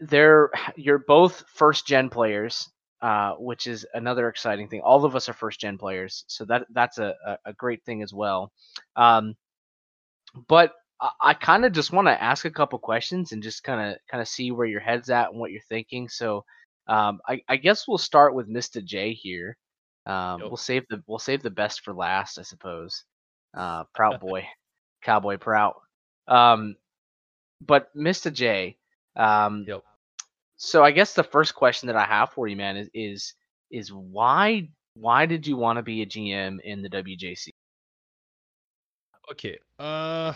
they're 0.00 0.50
you're 0.76 0.98
both 1.06 1.44
first 1.54 1.86
gen 1.86 2.10
players, 2.10 2.68
uh, 3.00 3.32
which 3.38 3.66
is 3.66 3.86
another 3.94 4.28
exciting 4.28 4.68
thing. 4.68 4.80
All 4.82 5.04
of 5.04 5.16
us 5.16 5.28
are 5.28 5.34
first 5.34 5.60
gen 5.60 5.78
players, 5.78 6.24
so 6.26 6.44
that 6.46 6.66
that's 6.72 6.98
a, 6.98 7.14
a, 7.44 7.52
great 7.54 7.84
thing 7.84 8.02
as 8.02 8.12
well. 8.12 8.52
Um, 8.96 9.34
but 10.48 10.72
I, 11.00 11.10
I 11.20 11.34
kind 11.34 11.64
of 11.64 11.72
just 11.72 11.92
want 11.92 12.08
to 12.08 12.22
ask 12.22 12.44
a 12.44 12.50
couple 12.50 12.78
questions 12.78 13.32
and 13.32 13.42
just 13.42 13.64
kind 13.64 13.92
of 13.92 13.98
kind 14.10 14.20
of 14.20 14.28
see 14.28 14.50
where 14.50 14.66
your 14.66 14.80
head's 14.80 15.08
at 15.10 15.30
and 15.30 15.40
what 15.40 15.52
you're 15.52 15.62
thinking. 15.68 16.08
So 16.08 16.44
um, 16.88 17.20
I, 17.26 17.42
I 17.48 17.56
guess 17.56 17.86
we'll 17.88 17.98
start 17.98 18.34
with 18.34 18.48
Mr. 18.48 18.84
J 18.84 19.12
here. 19.12 19.56
Um, 20.06 20.40
Yep. 20.40 20.48
We'll 20.50 20.56
save 20.56 20.84
the 20.88 21.02
we'll 21.06 21.18
save 21.18 21.42
the 21.42 21.50
best 21.50 21.80
for 21.82 21.92
last, 21.92 22.38
I 22.38 22.42
suppose. 22.42 23.04
Uh, 23.56 23.84
Prout 23.94 24.20
boy, 24.26 24.46
Cowboy 25.02 25.36
Prout. 25.38 25.80
Um, 26.28 26.76
but 27.60 27.94
Mr. 27.96 28.32
J, 28.32 28.76
um, 29.16 29.64
Yep. 29.66 29.82
so 30.56 30.84
I 30.84 30.90
guess 30.92 31.14
the 31.14 31.24
first 31.24 31.54
question 31.54 31.88
that 31.88 31.96
I 31.96 32.04
have 32.04 32.30
for 32.30 32.46
you, 32.46 32.56
man, 32.56 32.76
is 32.76 32.88
is 32.94 33.34
is 33.70 33.92
why 33.92 34.68
why 34.94 35.26
did 35.26 35.46
you 35.46 35.56
want 35.56 35.78
to 35.78 35.82
be 35.82 36.02
a 36.02 36.06
GM 36.06 36.60
in 36.62 36.82
the 36.82 36.88
WJC? 36.88 37.48
Okay. 39.32 39.58
Uh, 39.78 40.32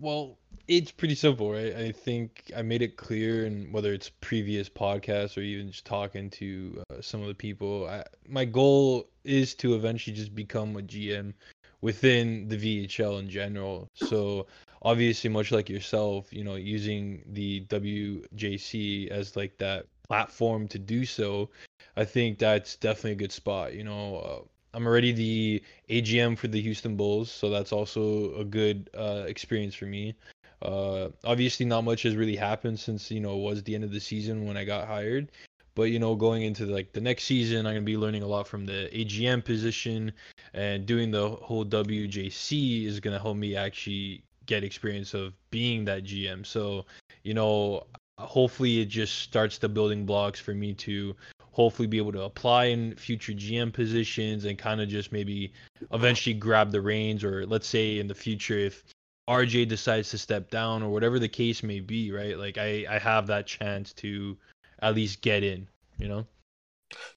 well, 0.00 0.38
it's 0.68 0.92
pretty 0.92 1.14
simple, 1.14 1.50
right? 1.50 1.74
I 1.74 1.92
think 1.92 2.52
I 2.54 2.60
made 2.60 2.82
it 2.82 2.98
clear, 2.98 3.46
and 3.46 3.72
whether 3.72 3.92
it's 3.92 4.10
previous 4.20 4.68
podcasts 4.68 5.36
or 5.36 5.40
even 5.40 5.70
just 5.70 5.86
talking 5.86 6.28
to 6.30 6.82
uh, 6.90 7.00
some 7.00 7.22
of 7.22 7.28
the 7.28 7.34
people, 7.34 7.88
I, 7.88 8.04
my 8.28 8.44
goal 8.44 9.08
is 9.24 9.54
to 9.56 9.74
eventually 9.74 10.14
just 10.14 10.34
become 10.34 10.76
a 10.76 10.82
GM 10.82 11.32
within 11.80 12.48
the 12.48 12.56
VHL 12.56 13.18
in 13.18 13.30
general. 13.30 13.88
So 13.94 14.46
obviously, 14.82 15.30
much 15.30 15.52
like 15.52 15.70
yourself, 15.70 16.30
you 16.32 16.44
know, 16.44 16.56
using 16.56 17.22
the 17.32 17.64
WJC 17.68 19.08
as 19.08 19.36
like 19.36 19.56
that 19.58 19.86
platform 20.06 20.68
to 20.68 20.78
do 20.78 21.06
so, 21.06 21.48
I 21.96 22.04
think 22.04 22.38
that's 22.38 22.76
definitely 22.76 23.12
a 23.12 23.16
good 23.16 23.32
spot. 23.32 23.72
You 23.72 23.84
know, 23.84 24.16
uh, 24.18 24.40
I'm 24.74 24.86
already 24.86 25.12
the 25.12 25.62
AGM 25.88 26.36
for 26.36 26.48
the 26.48 26.60
Houston 26.60 26.96
Bulls, 26.96 27.30
so 27.30 27.48
that's 27.48 27.72
also 27.72 28.34
a 28.34 28.44
good 28.44 28.90
uh, 28.94 29.24
experience 29.26 29.74
for 29.74 29.86
me. 29.86 30.14
Uh, 30.60 31.08
obviously, 31.24 31.66
not 31.66 31.84
much 31.84 32.02
has 32.02 32.16
really 32.16 32.36
happened 32.36 32.78
since 32.78 33.10
you 33.10 33.20
know 33.20 33.34
it 33.34 33.42
was 33.42 33.62
the 33.62 33.74
end 33.74 33.84
of 33.84 33.92
the 33.92 34.00
season 34.00 34.46
when 34.46 34.56
I 34.56 34.64
got 34.64 34.86
hired. 34.86 35.30
But 35.74 35.84
you 35.84 35.98
know, 35.98 36.16
going 36.16 36.42
into 36.42 36.66
like 36.66 36.92
the 36.92 37.00
next 37.00 37.24
season, 37.24 37.66
I'm 37.66 37.74
gonna 37.74 37.82
be 37.82 37.96
learning 37.96 38.22
a 38.22 38.26
lot 38.26 38.48
from 38.48 38.66
the 38.66 38.88
AGM 38.92 39.44
position, 39.44 40.12
and 40.54 40.86
doing 40.86 41.10
the 41.10 41.30
whole 41.30 41.64
WJC 41.64 42.86
is 42.86 42.98
gonna 43.00 43.20
help 43.20 43.36
me 43.36 43.54
actually 43.54 44.24
get 44.46 44.64
experience 44.64 45.14
of 45.14 45.34
being 45.50 45.84
that 45.84 46.04
GM. 46.04 46.44
So, 46.44 46.86
you 47.22 47.34
know, 47.34 47.86
hopefully 48.18 48.80
it 48.80 48.86
just 48.86 49.18
starts 49.18 49.58
the 49.58 49.68
building 49.68 50.04
blocks 50.04 50.40
for 50.40 50.54
me 50.54 50.74
to 50.74 51.14
hopefully 51.52 51.88
be 51.88 51.98
able 51.98 52.12
to 52.12 52.22
apply 52.22 52.66
in 52.66 52.94
future 52.96 53.32
GM 53.32 53.72
positions 53.72 54.44
and 54.44 54.58
kind 54.58 54.80
of 54.80 54.88
just 54.88 55.12
maybe 55.12 55.52
eventually 55.92 56.34
grab 56.34 56.70
the 56.70 56.80
reins 56.80 57.22
or 57.22 57.46
let's 57.46 57.66
say 57.66 57.98
in 57.98 58.06
the 58.06 58.14
future 58.14 58.58
if 58.58 58.84
RJ 59.28 59.68
decides 59.68 60.10
to 60.10 60.18
step 60.18 60.50
down 60.50 60.82
or 60.82 60.88
whatever 60.88 61.18
the 61.18 61.28
case 61.28 61.62
may 61.62 61.80
be, 61.80 62.10
right? 62.10 62.38
Like 62.38 62.56
I 62.56 62.86
I 62.88 62.98
have 62.98 63.26
that 63.26 63.46
chance 63.46 63.92
to 63.94 64.36
at 64.80 64.94
least 64.94 65.20
get 65.20 65.44
in, 65.44 65.68
you 65.98 66.08
know? 66.08 66.26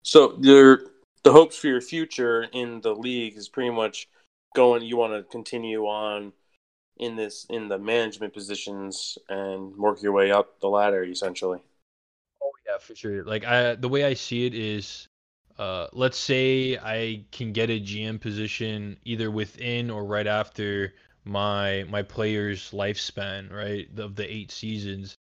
So 0.03 0.37
your 0.41 0.81
the 1.23 1.31
hopes 1.31 1.57
for 1.57 1.67
your 1.67 1.81
future 1.81 2.47
in 2.51 2.81
the 2.81 2.93
league 2.93 3.37
is 3.37 3.47
pretty 3.47 3.69
much 3.69 4.09
going. 4.55 4.83
You 4.83 4.97
want 4.97 5.13
to 5.13 5.23
continue 5.31 5.85
on 5.85 6.33
in 6.97 7.15
this 7.15 7.45
in 7.49 7.69
the 7.69 7.77
management 7.77 8.33
positions 8.33 9.17
and 9.29 9.75
work 9.77 10.01
your 10.01 10.11
way 10.11 10.31
up 10.31 10.59
the 10.59 10.67
ladder, 10.67 11.03
essentially. 11.03 11.59
Oh 12.43 12.51
yeah, 12.67 12.77
for 12.79 12.95
sure. 12.95 13.23
Like 13.23 13.45
I, 13.45 13.75
the 13.75 13.89
way 13.89 14.03
I 14.03 14.15
see 14.15 14.45
it 14.45 14.53
is, 14.53 15.07
uh, 15.57 15.87
let's 15.93 16.17
say 16.17 16.77
I 16.77 17.23
can 17.31 17.53
get 17.53 17.69
a 17.69 17.79
GM 17.79 18.19
position 18.19 18.97
either 19.05 19.31
within 19.31 19.89
or 19.89 20.03
right 20.03 20.27
after 20.27 20.93
my 21.23 21.85
my 21.89 22.01
player's 22.03 22.71
lifespan, 22.71 23.51
right, 23.51 23.87
of 23.97 24.15
the 24.15 24.31
eight 24.31 24.51
seasons. 24.51 25.15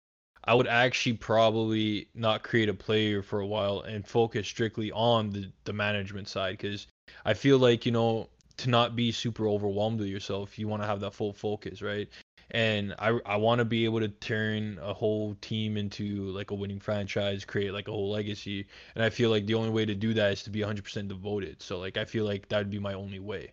I 0.44 0.54
would 0.54 0.66
actually 0.66 1.14
probably 1.14 2.08
not 2.14 2.42
create 2.42 2.68
a 2.70 2.74
player 2.74 3.22
for 3.22 3.40
a 3.40 3.46
while 3.46 3.80
and 3.80 4.06
focus 4.06 4.46
strictly 4.48 4.90
on 4.92 5.30
the 5.30 5.50
the 5.64 5.72
management 5.72 6.28
side 6.28 6.58
because 6.58 6.86
I 7.24 7.34
feel 7.34 7.58
like 7.58 7.86
you 7.86 7.92
know 7.92 8.28
to 8.58 8.70
not 8.70 8.96
be 8.96 9.12
super 9.12 9.46
overwhelmed 9.48 10.00
with 10.00 10.08
yourself, 10.08 10.58
you 10.58 10.68
want 10.68 10.82
to 10.82 10.86
have 10.88 11.00
that 11.00 11.14
full 11.14 11.32
focus, 11.32 11.82
right? 11.82 12.08
and 12.50 12.94
I 12.98 13.18
I 13.26 13.36
want 13.36 13.58
to 13.58 13.64
be 13.64 13.84
able 13.84 14.00
to 14.00 14.08
turn 14.08 14.78
a 14.82 14.94
whole 14.94 15.34
team 15.40 15.76
into 15.76 16.30
like 16.30 16.50
a 16.50 16.54
winning 16.54 16.80
franchise, 16.80 17.44
create 17.44 17.72
like 17.72 17.88
a 17.88 17.92
whole 17.92 18.10
legacy, 18.10 18.66
and 18.94 19.04
I 19.04 19.10
feel 19.10 19.30
like 19.30 19.46
the 19.46 19.54
only 19.54 19.70
way 19.70 19.84
to 19.84 19.94
do 19.94 20.14
that 20.14 20.32
is 20.32 20.42
to 20.44 20.50
be 20.50 20.60
100% 20.60 21.08
devoted. 21.08 21.62
So 21.62 21.78
like 21.78 21.96
I 21.96 22.04
feel 22.04 22.24
like 22.24 22.48
that 22.48 22.58
would 22.58 22.70
be 22.70 22.78
my 22.78 22.94
only 22.94 23.18
way. 23.18 23.52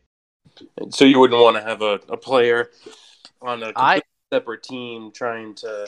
So 0.90 1.06
you 1.06 1.20
wouldn't 1.20 1.42
want 1.42 1.58
to 1.58 1.64
have 1.64 1.82
a, 1.82 2.00
a 2.10 2.18
player 2.18 2.70
on 3.42 3.64
a 3.64 3.72
I- 3.76 4.02
separate 4.32 4.64
team 4.64 5.12
trying 5.12 5.56
to. 5.56 5.84
Uh, 5.84 5.88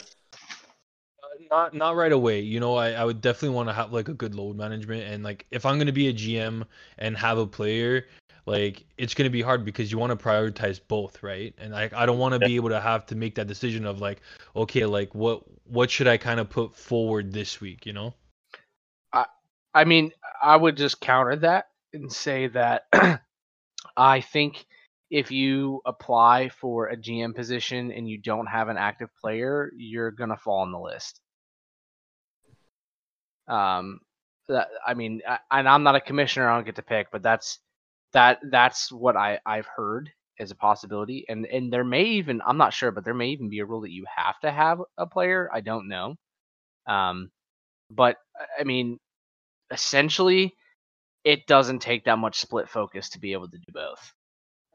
not 1.50 1.74
not 1.74 1.96
right 1.96 2.12
away. 2.12 2.40
You 2.40 2.60
know, 2.60 2.76
I, 2.76 2.92
I 2.92 3.04
would 3.04 3.20
definitely 3.20 3.54
want 3.56 3.68
to 3.68 3.72
have 3.72 3.92
like 3.92 4.08
a 4.08 4.14
good 4.14 4.34
load 4.34 4.56
management 4.56 5.04
and 5.04 5.22
like 5.22 5.46
if 5.50 5.64
I'm 5.66 5.78
gonna 5.78 5.92
be 5.92 6.08
a 6.08 6.12
GM 6.12 6.64
and 6.98 7.16
have 7.16 7.38
a 7.38 7.46
player, 7.46 8.06
like 8.46 8.84
it's 8.96 9.14
gonna 9.14 9.30
be 9.30 9.42
hard 9.42 9.64
because 9.64 9.92
you 9.92 9.98
want 9.98 10.18
to 10.18 10.24
prioritize 10.24 10.80
both, 10.86 11.22
right? 11.22 11.54
And 11.58 11.72
like 11.72 11.92
I 11.92 12.06
don't 12.06 12.18
want 12.18 12.34
to 12.34 12.38
be 12.38 12.56
able 12.56 12.70
to 12.70 12.80
have 12.80 13.06
to 13.06 13.16
make 13.16 13.34
that 13.36 13.46
decision 13.46 13.84
of 13.86 14.00
like, 14.00 14.20
okay, 14.56 14.84
like 14.84 15.14
what 15.14 15.42
what 15.64 15.90
should 15.90 16.08
I 16.08 16.16
kind 16.16 16.40
of 16.40 16.48
put 16.48 16.74
forward 16.74 17.32
this 17.32 17.60
week, 17.60 17.86
you 17.86 17.92
know? 17.92 18.14
I 19.12 19.26
i 19.74 19.84
mean, 19.84 20.12
I 20.42 20.56
would 20.56 20.76
just 20.76 21.00
counter 21.00 21.36
that 21.36 21.68
and 21.92 22.12
say 22.12 22.48
that 22.48 22.86
I 23.96 24.20
think 24.20 24.66
if 25.10 25.30
you 25.30 25.82
apply 25.86 26.48
for 26.50 26.88
a 26.88 26.96
GM 26.96 27.34
position 27.34 27.92
and 27.92 28.08
you 28.08 28.18
don't 28.18 28.46
have 28.46 28.68
an 28.68 28.76
active 28.76 29.10
player, 29.20 29.72
you're 29.76 30.10
gonna 30.10 30.36
fall 30.36 30.60
on 30.60 30.72
the 30.72 30.78
list. 30.80 31.20
Um, 33.48 34.00
that, 34.48 34.68
I 34.86 34.94
mean, 34.94 35.22
I, 35.28 35.38
and 35.50 35.68
I'm 35.68 35.82
not 35.82 35.96
a 35.96 36.00
commissioner; 36.00 36.48
I 36.48 36.56
don't 36.56 36.64
get 36.66 36.76
to 36.76 36.82
pick, 36.82 37.10
but 37.10 37.22
that's 37.22 37.58
that 38.12 38.38
that's 38.50 38.90
what 38.92 39.16
I 39.16 39.38
I've 39.46 39.66
heard 39.66 40.10
as 40.40 40.50
a 40.50 40.54
possibility, 40.56 41.24
and 41.28 41.46
and 41.46 41.72
there 41.72 41.84
may 41.84 42.04
even 42.04 42.40
I'm 42.46 42.58
not 42.58 42.72
sure, 42.74 42.90
but 42.90 43.04
there 43.04 43.14
may 43.14 43.28
even 43.30 43.48
be 43.50 43.60
a 43.60 43.64
rule 43.66 43.82
that 43.82 43.92
you 43.92 44.04
have 44.14 44.38
to 44.40 44.50
have 44.50 44.80
a 44.98 45.06
player. 45.06 45.50
I 45.52 45.60
don't 45.60 45.88
know. 45.88 46.16
Um, 46.86 47.30
but 47.90 48.18
I 48.60 48.64
mean, 48.64 48.98
essentially, 49.70 50.54
it 51.24 51.46
doesn't 51.46 51.80
take 51.80 52.04
that 52.04 52.18
much 52.18 52.38
split 52.38 52.68
focus 52.68 53.10
to 53.10 53.18
be 53.18 53.32
able 53.32 53.48
to 53.48 53.58
do 53.58 53.72
both. 53.72 54.12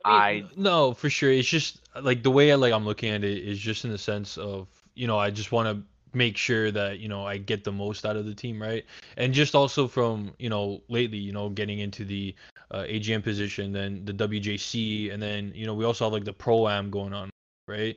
I 0.05 0.33
mean, 0.33 0.49
no, 0.57 0.93
for 0.93 1.09
sure. 1.09 1.31
It's 1.31 1.47
just 1.47 1.79
like 2.01 2.23
the 2.23 2.31
way 2.31 2.51
I 2.51 2.55
like 2.55 2.73
I'm 2.73 2.85
looking 2.85 3.09
at 3.09 3.23
it 3.23 3.37
is 3.37 3.57
just 3.57 3.85
in 3.85 3.91
the 3.91 3.97
sense 3.97 4.37
of 4.37 4.67
you 4.95 5.07
know 5.07 5.17
I 5.17 5.31
just 5.31 5.51
want 5.51 5.69
to 5.69 5.83
make 6.15 6.37
sure 6.37 6.71
that 6.71 6.99
you 6.99 7.07
know 7.07 7.25
I 7.25 7.37
get 7.37 7.63
the 7.63 7.71
most 7.71 8.05
out 8.05 8.15
of 8.15 8.25
the 8.25 8.35
team, 8.35 8.61
right? 8.61 8.85
And 9.17 9.33
just 9.33 9.55
also 9.55 9.87
from 9.87 10.33
you 10.39 10.49
know 10.49 10.81
lately, 10.89 11.17
you 11.17 11.31
know, 11.31 11.49
getting 11.49 11.79
into 11.79 12.05
the 12.05 12.35
uh, 12.71 12.83
AGM 12.83 13.23
position, 13.23 13.71
then 13.71 14.03
the 14.05 14.13
WJC, 14.13 15.13
and 15.13 15.21
then 15.21 15.51
you 15.55 15.65
know 15.65 15.73
we 15.73 15.85
also 15.85 16.05
have 16.05 16.13
like 16.13 16.25
the 16.25 16.33
Pro 16.33 16.67
Am 16.67 16.89
going 16.89 17.13
on, 17.13 17.29
right? 17.67 17.95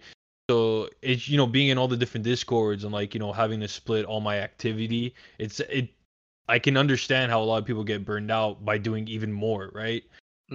So 0.48 0.88
it's 1.02 1.28
you 1.28 1.36
know 1.36 1.46
being 1.46 1.68
in 1.68 1.78
all 1.78 1.88
the 1.88 1.96
different 1.96 2.24
discords 2.24 2.84
and 2.84 2.92
like 2.92 3.14
you 3.14 3.20
know 3.20 3.32
having 3.32 3.60
to 3.60 3.68
split 3.68 4.04
all 4.04 4.20
my 4.20 4.38
activity. 4.38 5.14
It's 5.38 5.60
it. 5.60 5.88
I 6.48 6.58
can 6.58 6.76
understand 6.76 7.32
how 7.32 7.42
a 7.42 7.44
lot 7.44 7.58
of 7.58 7.64
people 7.64 7.84
get 7.84 8.04
burned 8.04 8.30
out 8.30 8.64
by 8.64 8.78
doing 8.78 9.08
even 9.08 9.32
more, 9.32 9.70
right? 9.74 10.04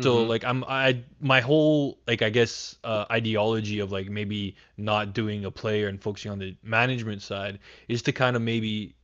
So 0.02 0.26
mhm. 0.26 0.28
like 0.28 0.46
I'm 0.46 0.64
I 0.66 1.04
my 1.20 1.42
whole 1.42 2.00
like 2.08 2.22
I 2.22 2.30
guess 2.30 2.78
uh, 2.84 3.06
ideology 3.12 3.80
of 3.80 3.92
like 3.92 4.10
maybe 4.10 4.56
not 4.78 5.14
doing 5.14 5.44
a 5.46 5.52
player 5.52 5.90
and 5.90 6.02
focusing 6.02 6.32
on 6.32 6.40
the 6.40 6.56
management 6.64 7.22
side 7.22 7.60
is 7.90 8.02
to 8.04 8.14
kind 8.14 8.36
of 8.38 8.42
maybe 8.42 8.96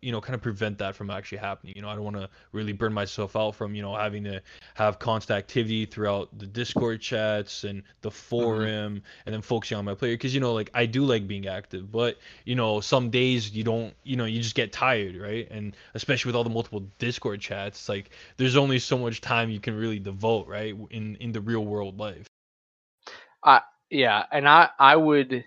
you 0.00 0.12
know 0.12 0.20
kind 0.20 0.34
of 0.34 0.42
prevent 0.42 0.78
that 0.78 0.94
from 0.94 1.10
actually 1.10 1.38
happening. 1.38 1.74
You 1.76 1.82
know 1.82 1.88
I 1.88 1.94
don't 1.94 2.04
want 2.04 2.16
to 2.16 2.28
really 2.52 2.72
burn 2.72 2.92
myself 2.92 3.36
out 3.36 3.54
from 3.54 3.74
you 3.74 3.82
know 3.82 3.94
having 3.94 4.24
to 4.24 4.42
have 4.74 4.98
constant 4.98 5.38
activity 5.38 5.86
throughout 5.86 6.36
the 6.38 6.46
Discord 6.46 7.00
chats 7.00 7.64
and 7.64 7.82
the 8.02 8.08
mm-hmm. 8.08 8.16
forum 8.16 9.02
and 9.26 9.34
then 9.34 9.42
focusing 9.42 9.78
on 9.78 9.84
my 9.84 9.94
player. 9.94 10.14
Because 10.14 10.34
you 10.34 10.40
know 10.40 10.52
like 10.52 10.70
I 10.74 10.86
do 10.86 11.04
like 11.04 11.26
being 11.26 11.46
active, 11.46 11.90
but 11.90 12.18
you 12.44 12.54
know 12.54 12.80
some 12.80 13.10
days 13.10 13.50
you 13.50 13.64
don't 13.64 13.94
you 14.04 14.16
know 14.16 14.24
you 14.24 14.40
just 14.40 14.54
get 14.54 14.72
tired 14.72 15.16
right? 15.16 15.48
And 15.50 15.76
especially 15.94 16.30
with 16.30 16.36
all 16.36 16.44
the 16.44 16.50
multiple 16.50 16.86
Discord 16.98 17.40
chats 17.40 17.88
like 17.88 18.10
there's 18.36 18.56
only 18.56 18.78
so 18.78 18.98
much 18.98 19.20
time 19.20 19.50
you 19.50 19.60
can 19.60 19.76
really 19.76 19.98
devote 19.98 20.46
right 20.46 20.74
in 20.90 21.16
in 21.16 21.32
the 21.32 21.40
real 21.40 21.64
world 21.64 21.98
life. 21.98 22.26
Yeah, 23.90 24.24
and 24.30 24.48
I 24.48 24.68
I 24.78 24.96
would 24.96 25.44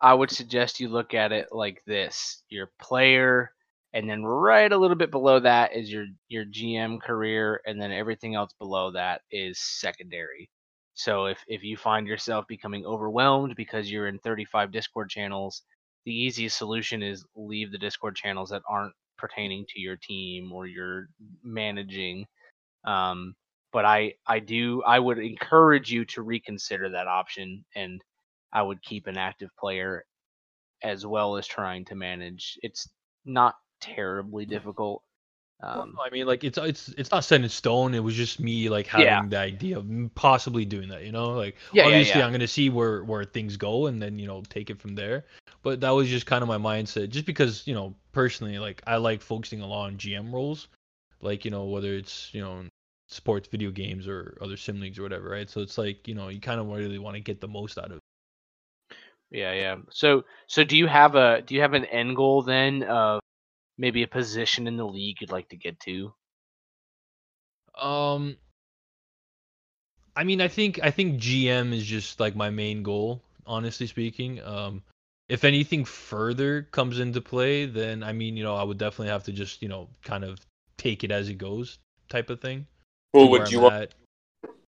I 0.00 0.14
would 0.14 0.30
suggest 0.30 0.80
you 0.80 0.88
look 0.88 1.14
at 1.14 1.32
it 1.32 1.48
like 1.52 1.82
this: 1.86 2.42
your 2.48 2.70
player, 2.80 3.52
and 3.94 4.08
then 4.08 4.24
right 4.24 4.72
a 4.72 4.76
little 4.78 4.96
bit 4.96 5.10
below 5.10 5.40
that 5.40 5.74
is 5.76 5.90
your 5.92 6.06
your 6.28 6.44
GM 6.44 7.00
career, 7.00 7.60
and 7.66 7.80
then 7.80 7.92
everything 7.92 8.34
else 8.34 8.52
below 8.58 8.90
that 8.92 9.22
is 9.30 9.58
secondary. 9.60 10.50
So 10.94 11.26
if 11.26 11.38
if 11.48 11.62
you 11.64 11.76
find 11.76 12.06
yourself 12.06 12.46
becoming 12.48 12.84
overwhelmed 12.86 13.54
because 13.56 13.90
you're 13.90 14.08
in 14.08 14.18
35 14.20 14.72
Discord 14.72 15.10
channels, 15.10 15.62
the 16.06 16.12
easiest 16.14 16.58
solution 16.58 17.02
is 17.02 17.24
leave 17.36 17.72
the 17.72 17.78
Discord 17.78 18.16
channels 18.16 18.50
that 18.50 18.62
aren't 18.68 18.94
pertaining 19.18 19.64
to 19.70 19.80
your 19.80 19.96
team 19.96 20.52
or 20.52 20.66
your 20.66 21.08
managing. 21.42 22.26
Um, 22.84 23.34
but 23.72 23.84
I 23.84 24.14
I 24.26 24.40
do 24.40 24.82
I 24.84 24.98
would 24.98 25.18
encourage 25.18 25.92
you 25.92 26.04
to 26.06 26.22
reconsider 26.22 26.90
that 26.90 27.08
option, 27.08 27.64
and 27.76 28.02
I 28.52 28.62
would 28.62 28.82
keep 28.82 29.06
an 29.06 29.18
active 29.18 29.50
player 29.58 30.04
as 30.82 31.06
well 31.06 31.36
as 31.36 31.46
trying 31.46 31.84
to 31.86 31.94
manage. 31.94 32.58
It's 32.62 32.88
not 33.24 33.54
terribly 33.82 34.46
difficult. 34.46 35.02
Um, 35.62 35.94
no, 35.96 36.02
I 36.04 36.10
mean, 36.10 36.26
like 36.26 36.44
it's 36.44 36.58
it's 36.58 36.88
it's 36.98 37.10
not 37.10 37.24
set 37.24 37.42
in 37.42 37.48
stone. 37.48 37.94
It 37.94 38.00
was 38.02 38.14
just 38.16 38.40
me 38.40 38.68
like 38.68 38.86
having 38.86 39.06
Yeah. 39.06 39.28
the 39.30 39.38
idea 39.38 39.78
of 39.78 39.86
possibly 40.14 40.64
doing 40.64 40.88
that. 40.88 41.04
You 41.04 41.12
know, 41.12 41.30
like 41.30 41.56
yeah, 41.72 41.84
obviously 41.86 42.20
yeah. 42.20 42.26
I'm 42.26 42.32
gonna 42.32 42.48
see 42.48 42.70
where 42.70 43.04
where 43.04 43.24
things 43.24 43.56
go 43.56 43.86
and 43.86 44.02
then 44.02 44.18
you 44.18 44.26
know 44.26 44.42
take 44.48 44.70
it 44.70 44.80
from 44.80 44.94
there. 44.96 45.26
But 45.62 45.80
that 45.80 45.90
was 45.90 46.08
just 46.08 46.26
kind 46.26 46.42
of 46.42 46.48
my 46.48 46.58
mindset, 46.58 47.10
just 47.10 47.26
because 47.26 47.66
you 47.66 47.74
know 47.74 47.94
personally, 48.12 48.58
like 48.58 48.82
I 48.86 48.96
like 48.96 49.22
focusing 49.22 49.60
a 49.62 49.66
lot 49.66 49.86
on 49.86 49.98
GM 49.98 50.32
roles, 50.32 50.68
like 51.20 51.44
you 51.44 51.50
know 51.50 51.66
whether 51.66 51.94
it's 51.94 52.34
you 52.34 52.40
know 52.42 52.64
sports, 53.08 53.48
video 53.48 53.70
games, 53.70 54.08
or 54.08 54.36
other 54.42 54.56
sim 54.56 54.80
leagues 54.80 54.98
or 54.98 55.02
whatever, 55.04 55.30
right? 55.30 55.50
So 55.50 55.60
it's 55.60 55.78
like 55.78 56.08
you 56.08 56.14
know 56.14 56.28
you 56.28 56.40
kind 56.40 56.60
of 56.60 56.68
really 56.68 56.98
want 56.98 57.16
to 57.16 57.20
get 57.20 57.40
the 57.40 57.48
most 57.48 57.78
out 57.78 57.86
of 57.92 57.98
it. 57.98 58.00
yeah, 59.30 59.52
yeah. 59.52 59.76
So 59.90 60.24
so 60.48 60.64
do 60.64 60.76
you 60.76 60.86
have 60.88 61.14
a 61.14 61.42
do 61.42 61.54
you 61.54 61.62
have 61.62 61.74
an 61.74 61.86
end 61.86 62.16
goal 62.16 62.42
then 62.42 62.82
of 62.84 63.21
maybe 63.78 64.02
a 64.02 64.08
position 64.08 64.66
in 64.66 64.76
the 64.76 64.86
league 64.86 65.20
you'd 65.20 65.32
like 65.32 65.48
to 65.50 65.56
get 65.56 65.80
to? 65.80 66.12
Um, 67.78 68.36
I 70.14 70.24
mean, 70.24 70.40
I 70.40 70.48
think 70.48 70.80
I 70.82 70.90
think 70.90 71.20
GM 71.20 71.72
is 71.72 71.84
just 71.84 72.20
like 72.20 72.36
my 72.36 72.50
main 72.50 72.82
goal, 72.82 73.22
honestly 73.46 73.86
speaking. 73.86 74.42
Um, 74.42 74.82
if 75.28 75.44
anything 75.44 75.84
further 75.84 76.62
comes 76.72 76.98
into 76.98 77.20
play, 77.20 77.64
then 77.64 78.02
I 78.02 78.12
mean, 78.12 78.36
you 78.36 78.44
know, 78.44 78.56
I 78.56 78.62
would 78.62 78.78
definitely 78.78 79.08
have 79.08 79.24
to 79.24 79.32
just, 79.32 79.62
you 79.62 79.68
know, 79.68 79.88
kind 80.04 80.24
of 80.24 80.38
take 80.76 81.04
it 81.04 81.10
as 81.10 81.28
it 81.28 81.38
goes 81.38 81.78
type 82.08 82.28
of 82.28 82.40
thing. 82.40 82.66
Well, 83.14 83.28
would 83.30 83.50
you 83.50 83.60
want 83.60 83.74
at. 83.74 83.94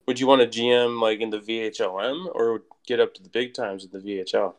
would 0.07 0.19
you 0.19 0.27
want 0.27 0.43
a 0.43 0.47
GM 0.47 1.01
like 1.01 1.21
in 1.21 1.31
the 1.31 1.41
VHLM 1.41 2.35
or 2.35 2.63
get 2.87 3.01
up 3.01 3.13
to 3.15 3.23
the 3.23 3.29
big 3.29 3.53
times 3.53 3.85
in 3.85 3.91
the 3.91 3.99
VHL? 3.99 4.55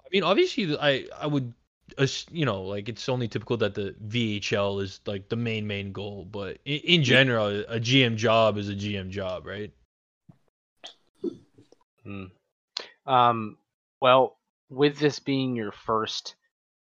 I 0.00 0.06
mean, 0.12 0.22
obviously, 0.22 0.76
I 0.78 1.06
I 1.18 1.26
would, 1.26 1.52
you 2.30 2.44
know, 2.44 2.62
like 2.62 2.88
it's 2.88 3.08
only 3.08 3.28
typical 3.28 3.56
that 3.58 3.74
the 3.74 3.94
VHL 4.06 4.82
is 4.82 5.00
like 5.06 5.28
the 5.28 5.36
main 5.36 5.66
main 5.66 5.92
goal, 5.92 6.24
but 6.24 6.58
in, 6.64 6.80
in 6.80 7.04
general, 7.04 7.48
a 7.68 7.78
GM 7.78 8.16
job 8.16 8.58
is 8.58 8.68
a 8.68 8.74
GM 8.74 9.10
job, 9.10 9.46
right? 9.46 9.72
Hmm. 12.04 12.24
Um, 13.06 13.58
well, 14.00 14.38
with 14.68 14.98
this 14.98 15.18
being 15.18 15.56
your 15.56 15.72
first 15.72 16.36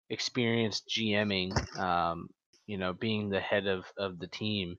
experience 0.10 0.82
GMing, 0.90 1.78
um, 1.80 2.30
you 2.68 2.78
know, 2.78 2.94
being 2.94 3.30
the 3.30 3.40
head 3.40 3.68
of, 3.68 3.86
of 3.98 4.20
the 4.20 4.28
team, 4.28 4.78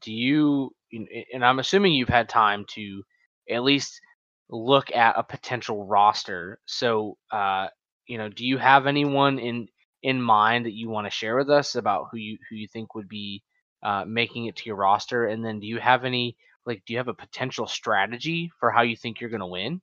do 0.00 0.12
you, 0.12 0.74
and 0.92 1.44
I'm 1.44 1.58
assuming 1.58 1.92
you've 1.92 2.08
had 2.08 2.28
time 2.28 2.64
to 2.70 3.02
at 3.50 3.62
least 3.62 4.00
look 4.48 4.94
at 4.94 5.18
a 5.18 5.22
potential 5.22 5.86
roster. 5.86 6.58
So, 6.66 7.16
uh, 7.30 7.68
you 8.10 8.18
know, 8.18 8.28
do 8.28 8.44
you 8.44 8.58
have 8.58 8.86
anyone 8.86 9.38
in 9.38 9.68
in 10.02 10.20
mind 10.20 10.66
that 10.66 10.74
you 10.74 10.88
want 10.90 11.06
to 11.06 11.10
share 11.10 11.36
with 11.36 11.50
us 11.50 11.76
about 11.76 12.08
who 12.10 12.18
you 12.18 12.38
who 12.48 12.56
you 12.56 12.68
think 12.68 12.94
would 12.94 13.08
be 13.08 13.42
uh, 13.82 14.04
making 14.06 14.46
it 14.46 14.56
to 14.56 14.66
your 14.66 14.76
roster? 14.76 15.26
And 15.26 15.44
then, 15.44 15.60
do 15.60 15.66
you 15.66 15.78
have 15.78 16.04
any 16.04 16.36
like, 16.66 16.82
do 16.86 16.92
you 16.92 16.98
have 16.98 17.08
a 17.08 17.14
potential 17.14 17.66
strategy 17.66 18.50
for 18.58 18.70
how 18.70 18.82
you 18.82 18.96
think 18.96 19.20
you're 19.20 19.30
going 19.30 19.40
to 19.40 19.46
win? 19.46 19.80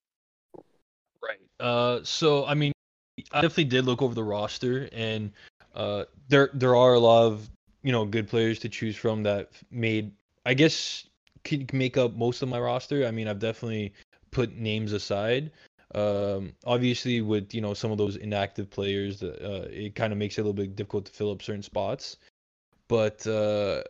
Right. 1.21 1.39
Uh, 1.59 2.03
so 2.03 2.45
I 2.45 2.53
mean, 2.53 2.71
I 3.31 3.41
definitely 3.41 3.65
did 3.65 3.85
look 3.85 4.01
over 4.01 4.13
the 4.13 4.23
roster, 4.23 4.89
and 4.91 5.31
Uh, 5.77 6.05
there 6.27 6.49
there 6.53 6.75
are 6.75 6.93
a 6.95 6.99
lot 6.99 7.25
of 7.25 7.49
you 7.83 7.91
know 7.91 8.03
good 8.05 8.27
players 8.27 8.57
to 8.59 8.69
choose 8.69 8.95
from 8.97 9.21
that 9.23 9.51
made 9.69 10.11
I 10.45 10.55
guess 10.55 11.05
could 11.43 11.71
make 11.73 11.97
up 11.97 12.15
most 12.15 12.41
of 12.41 12.49
my 12.49 12.59
roster. 12.59 13.05
I 13.05 13.11
mean, 13.11 13.27
I've 13.27 13.39
definitely 13.39 13.93
put 14.31 14.57
names 14.57 14.91
aside. 14.91 15.51
Um, 15.97 16.53
obviously, 16.63 17.21
with 17.21 17.55
you 17.55 17.61
know 17.61 17.73
some 17.73 17.91
of 17.91 17.97
those 17.97 18.17
inactive 18.17 18.69
players, 18.69 19.23
uh, 19.23 19.67
it 19.71 19.95
kind 19.95 20.13
of 20.13 20.19
makes 20.19 20.37
it 20.37 20.41
a 20.41 20.43
little 20.43 20.53
bit 20.53 20.75
difficult 20.75 21.05
to 21.05 21.11
fill 21.11 21.31
up 21.31 21.41
certain 21.41 21.63
spots. 21.63 22.17
But 22.87 23.25
uh, 23.25 23.83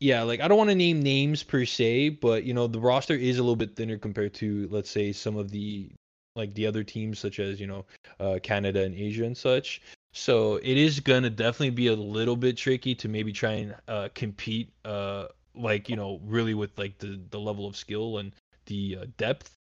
yeah, 0.00 0.22
like 0.22 0.40
I 0.40 0.48
don't 0.48 0.58
want 0.58 0.70
to 0.70 0.76
name 0.76 1.00
names 1.00 1.44
per 1.44 1.64
se, 1.64 2.10
but 2.10 2.42
you 2.42 2.54
know 2.54 2.66
the 2.66 2.80
roster 2.80 3.14
is 3.14 3.38
a 3.38 3.42
little 3.42 3.56
bit 3.56 3.76
thinner 3.76 3.98
compared 3.98 4.34
to 4.34 4.68
let's 4.70 4.90
say 4.90 5.12
some 5.12 5.36
of 5.36 5.50
the 5.50 5.92
like 6.34 6.52
the 6.54 6.66
other 6.66 6.82
teams 6.82 7.20
such 7.20 7.38
as 7.38 7.60
you 7.60 7.68
know 7.68 7.84
uh, 8.18 8.40
Canada 8.42 8.82
and 8.82 8.94
Asia 8.94 9.24
and 9.24 9.36
such. 9.36 9.80
So 10.12 10.56
it 10.56 10.76
is 10.76 10.98
gonna 10.98 11.30
definitely 11.30 11.70
be 11.70 11.86
a 11.86 11.94
little 11.94 12.36
bit 12.36 12.56
tricky 12.56 12.96
to 12.96 13.08
maybe 13.08 13.32
try 13.32 13.52
and 13.52 13.76
uh, 13.86 14.08
compete 14.14 14.72
uh, 14.84 15.26
like 15.54 15.88
you 15.88 15.94
know 15.94 16.20
really 16.24 16.54
with 16.54 16.76
like 16.76 16.98
the 16.98 17.20
the 17.30 17.38
level 17.38 17.68
of 17.68 17.76
skill 17.76 18.18
and 18.18 18.32
the 18.66 18.98
uh, 19.02 19.06
depth. 19.18 19.52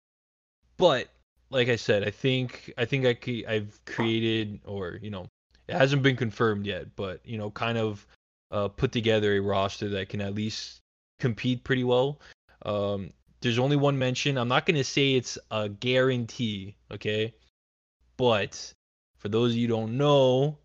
But 0.79 1.09
like 1.53 1.69
I 1.69 1.77
said, 1.77 2.03
I 2.07 2.11
think 2.11 2.73
I 2.79 2.85
think 2.85 3.07
I 3.07 3.45
I've 3.49 3.79
created 3.85 4.61
or 4.65 4.99
you 5.03 5.11
know 5.11 5.27
it 5.69 5.75
hasn't 5.77 6.03
been 6.03 6.17
confirmed 6.17 6.67
yet, 6.67 6.97
but 6.97 7.21
you 7.25 7.39
know 7.39 7.51
kind 7.51 7.79
of 7.79 8.07
uh, 8.51 8.69
put 8.69 8.93
together 8.93 9.37
a 9.37 9.41
roster 9.41 9.89
that 9.91 10.09
can 10.09 10.21
at 10.21 10.35
least 10.35 10.81
compete 11.21 11.65
pretty 11.65 11.85
well. 11.85 12.21
Um, 12.65 13.13
there's 13.41 13.59
only 13.59 13.77
one 13.77 13.99
mention. 13.99 14.39
I'm 14.39 14.49
not 14.49 14.67
gonna 14.67 14.85
say 14.85 15.15
it's 15.15 15.39
a 15.51 15.69
guarantee, 15.69 16.77
okay? 16.91 17.35
But 18.17 18.73
for 19.19 19.29
those 19.29 19.53
of 19.53 19.57
you 19.57 19.69
don't 19.69 19.97
know, 19.97 20.59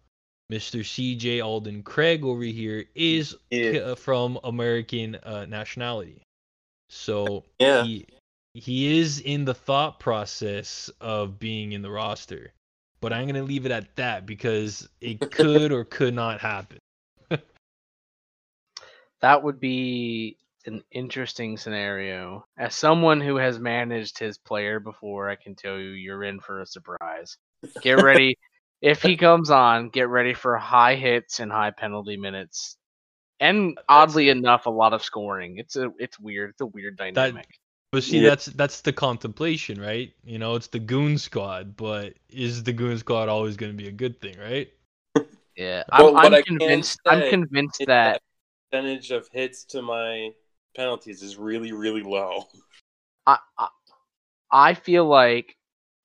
Mr. 0.52 0.80
CJ 0.80 1.44
Alden 1.44 1.84
Craig 1.84 2.24
over 2.24 2.44
here 2.44 2.86
is 2.96 3.36
Yeah. 3.52 3.96
from 3.96 4.40
American 4.44 5.16
uh, 5.16 5.46
nationality. 5.46 6.22
So 6.90 7.44
Yeah. 7.60 7.84
he 7.84 8.06
he 8.58 9.00
is 9.00 9.20
in 9.20 9.46
the 9.46 9.54
thought 9.54 10.00
process 10.00 10.90
of 11.00 11.40
being 11.40 11.74
in 11.74 11.82
the 11.82 11.92
roster. 11.92 12.54
But 13.00 13.14
I'm 13.14 13.28
gonna 13.28 13.44
leave 13.44 13.66
it 13.66 13.72
at 13.72 13.96
that 13.98 14.26
because 14.26 14.90
it 15.00 15.20
could 15.32 15.72
or 15.72 15.86
could 15.86 16.14
not 16.14 16.42
happen. 16.42 16.80
That 19.20 19.42
would 19.42 19.60
be 19.60 20.38
an 20.68 20.84
interesting 20.92 21.58
scenario. 21.58 22.46
As 22.56 22.76
someone 22.76 23.20
who 23.20 23.38
has 23.38 23.58
managed 23.58 24.20
his 24.20 24.38
player 24.38 24.80
before, 24.80 25.28
I 25.28 25.36
can 25.36 25.56
tell 25.56 25.80
you 25.80 25.90
you're 25.90 26.24
in 26.24 26.40
for 26.40 26.62
a 26.62 26.68
surprise. 26.68 27.36
Get 27.82 28.04
ready. 28.04 28.38
if 28.82 29.02
he 29.02 29.18
comes 29.18 29.50
on, 29.50 29.90
get 29.90 30.08
ready 30.08 30.36
for 30.36 30.56
high 30.56 30.94
hits 30.94 31.40
and 31.40 31.52
high 31.52 31.72
penalty 31.72 32.16
minutes. 32.16 32.78
And 33.40 33.80
oddly 33.90 34.30
enough, 34.30 34.68
a 34.68 34.70
lot 34.70 34.94
of 34.94 35.02
scoring. 35.02 35.58
It's 35.58 35.76
a 35.76 35.92
it's 35.98 36.20
weird. 36.20 36.52
It's 36.52 36.62
a 36.62 36.68
weird 36.68 36.96
dynamic. 36.96 37.48
But 37.92 38.04
see, 38.04 38.20
Yeah. 38.20 38.30
that's 38.30 38.46
that's 38.48 38.82
the 38.82 38.94
contemplation, 38.94 39.80
right? 39.80 40.14
You 40.26 40.40
know, 40.40 40.56
it's 40.56 40.68
the 40.68 40.80
goon 40.80 41.18
squad, 41.18 41.76
but 41.78 42.14
is 42.30 42.64
the 42.64 42.74
goon 42.74 42.98
squad 42.98 43.30
always 43.30 43.56
going 43.58 43.72
to 43.72 43.78
be 43.78 43.88
a 43.88 43.92
good 43.92 44.20
thing, 44.22 44.38
right? 44.38 44.70
yeah. 45.56 45.84
I'm, 45.92 46.14
what 46.14 46.34
I'm 46.34 46.44
convinced 46.44 47.00
I'm 47.06 47.24
convinced 47.24 47.82
is 47.82 47.88
that 47.88 48.22
percentage 48.72 49.12
of 49.12 49.28
hits 49.32 49.64
to 49.66 49.82
my 49.82 50.32
penalties 50.76 51.22
is 51.24 51.38
really, 51.38 51.72
really 51.72 52.04
low. 52.04 52.46
I, 53.26 53.38
I 53.58 53.68
I 54.52 54.74
feel 54.76 55.06
like 55.06 55.56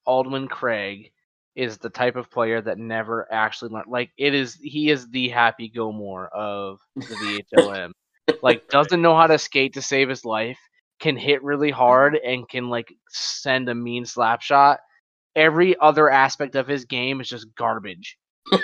Aldwin 0.09 0.49
Craig 0.49 1.12
is 1.55 1.79
the 1.79 1.90
type 1.90 2.16
of 2.16 2.31
player 2.31 2.61
that 2.61 2.79
never 2.79 3.31
actually 3.33 3.71
learned. 3.73 3.88
Like 3.88 4.11
it 4.18 4.35
is, 4.35 4.55
he 4.57 4.90
is 4.90 5.09
the 5.11 5.29
Happy 5.29 5.68
Gilmore 5.68 6.29
of 6.29 6.81
the 7.09 7.16
VHLM. 7.16 7.92
like 8.42 8.62
doesn't 8.71 9.03
know 9.03 9.16
how 9.16 9.27
to 9.29 9.38
skate 9.38 9.75
to 9.75 9.83
save 9.83 10.09
his 10.09 10.25
life, 10.25 10.59
can 11.03 11.17
hit 11.17 11.43
really 11.43 11.71
hard, 11.71 12.17
and 12.17 12.49
can 12.49 12.71
like 12.71 12.95
send 13.11 13.69
a 13.69 13.75
mean 13.75 14.07
slap 14.07 14.41
shot. 14.41 14.81
Every 15.37 15.77
other 15.79 16.09
aspect 16.09 16.55
of 16.55 16.67
his 16.69 16.85
game 16.87 17.21
is 17.21 17.29
just 17.29 17.55
garbage. 17.55 18.17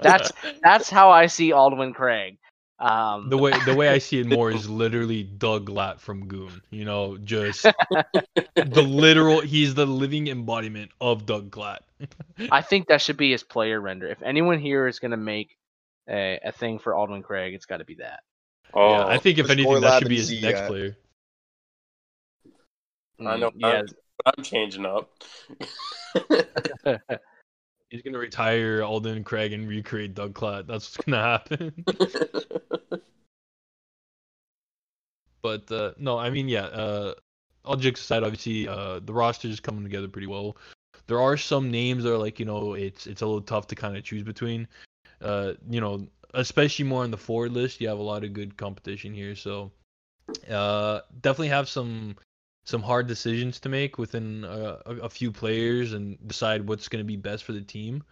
That's 0.00 0.32
that's 0.62 0.90
how 0.90 1.10
I 1.10 1.26
see 1.26 1.50
Aldwin 1.50 1.94
Craig. 1.94 2.38
Um, 2.78 3.28
The 3.28 3.38
way 3.38 3.52
the 3.64 3.74
way 3.74 3.88
I 3.88 3.98
see 3.98 4.20
it 4.20 4.26
more 4.36 4.50
is 4.50 4.68
literally 4.68 5.24
Doug 5.24 5.68
Glatt 5.68 6.00
from 6.00 6.26
Goon. 6.28 6.62
You 6.70 6.84
know, 6.84 7.16
just 7.18 7.62
the 7.62 8.82
literal. 8.82 9.40
He's 9.40 9.74
the 9.74 9.86
living 9.86 10.28
embodiment 10.28 10.90
of 11.00 11.26
Doug 11.26 11.50
Glatt. 11.50 11.78
I 12.52 12.62
think 12.62 12.88
that 12.88 13.02
should 13.02 13.16
be 13.16 13.32
his 13.32 13.42
player 13.42 13.80
render. 13.80 14.08
If 14.08 14.22
anyone 14.22 14.60
here 14.60 14.86
is 14.86 15.00
going 15.00 15.10
to 15.10 15.16
make 15.16 15.56
a, 16.08 16.38
a 16.44 16.52
thing 16.52 16.78
for 16.78 16.92
Aldwin 16.92 17.24
Craig, 17.24 17.54
it's 17.54 17.66
got 17.66 17.78
to 17.78 17.84
be 17.84 17.96
that. 17.96 18.20
Oh, 18.74 18.90
yeah, 18.90 19.06
I 19.06 19.18
think 19.18 19.38
if 19.38 19.50
anything, 19.50 19.80
that 19.80 20.00
should 20.00 20.08
be 20.08 20.16
his 20.16 20.26
Z, 20.26 20.40
next 20.40 20.66
player. 20.66 20.96
I 23.20 23.36
know. 23.36 23.50
Yeah. 23.56 23.82
I'm 24.26 24.42
changing 24.42 24.84
up. 24.84 25.10
He's 27.90 28.02
gonna 28.02 28.18
retire 28.18 28.82
Alden 28.82 29.24
Craig 29.24 29.52
and 29.52 29.68
recreate 29.68 30.14
Doug 30.14 30.34
Glatt. 30.34 30.66
That's 30.66 30.96
what's 30.96 31.06
gonna 31.06 31.22
happen. 31.22 31.84
But 35.42 35.70
uh, 35.70 35.92
no, 35.98 36.18
I 36.18 36.30
mean, 36.30 36.48
yeah. 36.48 36.66
Uh, 36.66 37.14
all 37.64 37.76
jokes 37.76 38.00
aside, 38.00 38.22
obviously, 38.22 38.68
uh, 38.68 39.00
the 39.04 39.12
roster 39.12 39.48
is 39.48 39.60
coming 39.60 39.82
together 39.82 40.08
pretty 40.08 40.26
well. 40.26 40.56
There 41.06 41.20
are 41.20 41.36
some 41.36 41.70
names 41.70 42.04
that 42.04 42.12
are 42.12 42.18
like, 42.18 42.38
you 42.38 42.44
know, 42.44 42.74
it's 42.74 43.06
it's 43.06 43.22
a 43.22 43.26
little 43.26 43.40
tough 43.40 43.66
to 43.68 43.74
kind 43.74 43.96
of 43.96 44.04
choose 44.04 44.22
between. 44.22 44.68
Uh, 45.20 45.54
you 45.70 45.80
know, 45.80 46.06
especially 46.38 46.84
more 46.84 47.02
on 47.02 47.10
the 47.10 47.16
forward 47.16 47.52
list, 47.52 47.80
you 47.80 47.88
have 47.88 47.98
a 47.98 48.02
lot 48.02 48.24
of 48.24 48.32
good 48.32 48.56
competition 48.56 49.12
here. 49.12 49.34
So, 49.34 49.72
uh, 50.48 51.00
definitely 51.20 51.48
have 51.48 51.68
some 51.68 52.16
some 52.64 52.82
hard 52.82 53.06
decisions 53.06 53.60
to 53.60 53.68
make 53.68 53.98
within 53.98 54.44
uh, 54.44 54.78
a, 54.86 54.96
a 54.96 55.08
few 55.08 55.32
players 55.32 55.94
and 55.94 56.18
decide 56.28 56.68
what's 56.68 56.88
going 56.88 57.02
to 57.02 57.06
be 57.06 57.16
best 57.16 57.44
for 57.44 57.52
the 57.52 57.62
team. 57.62 58.02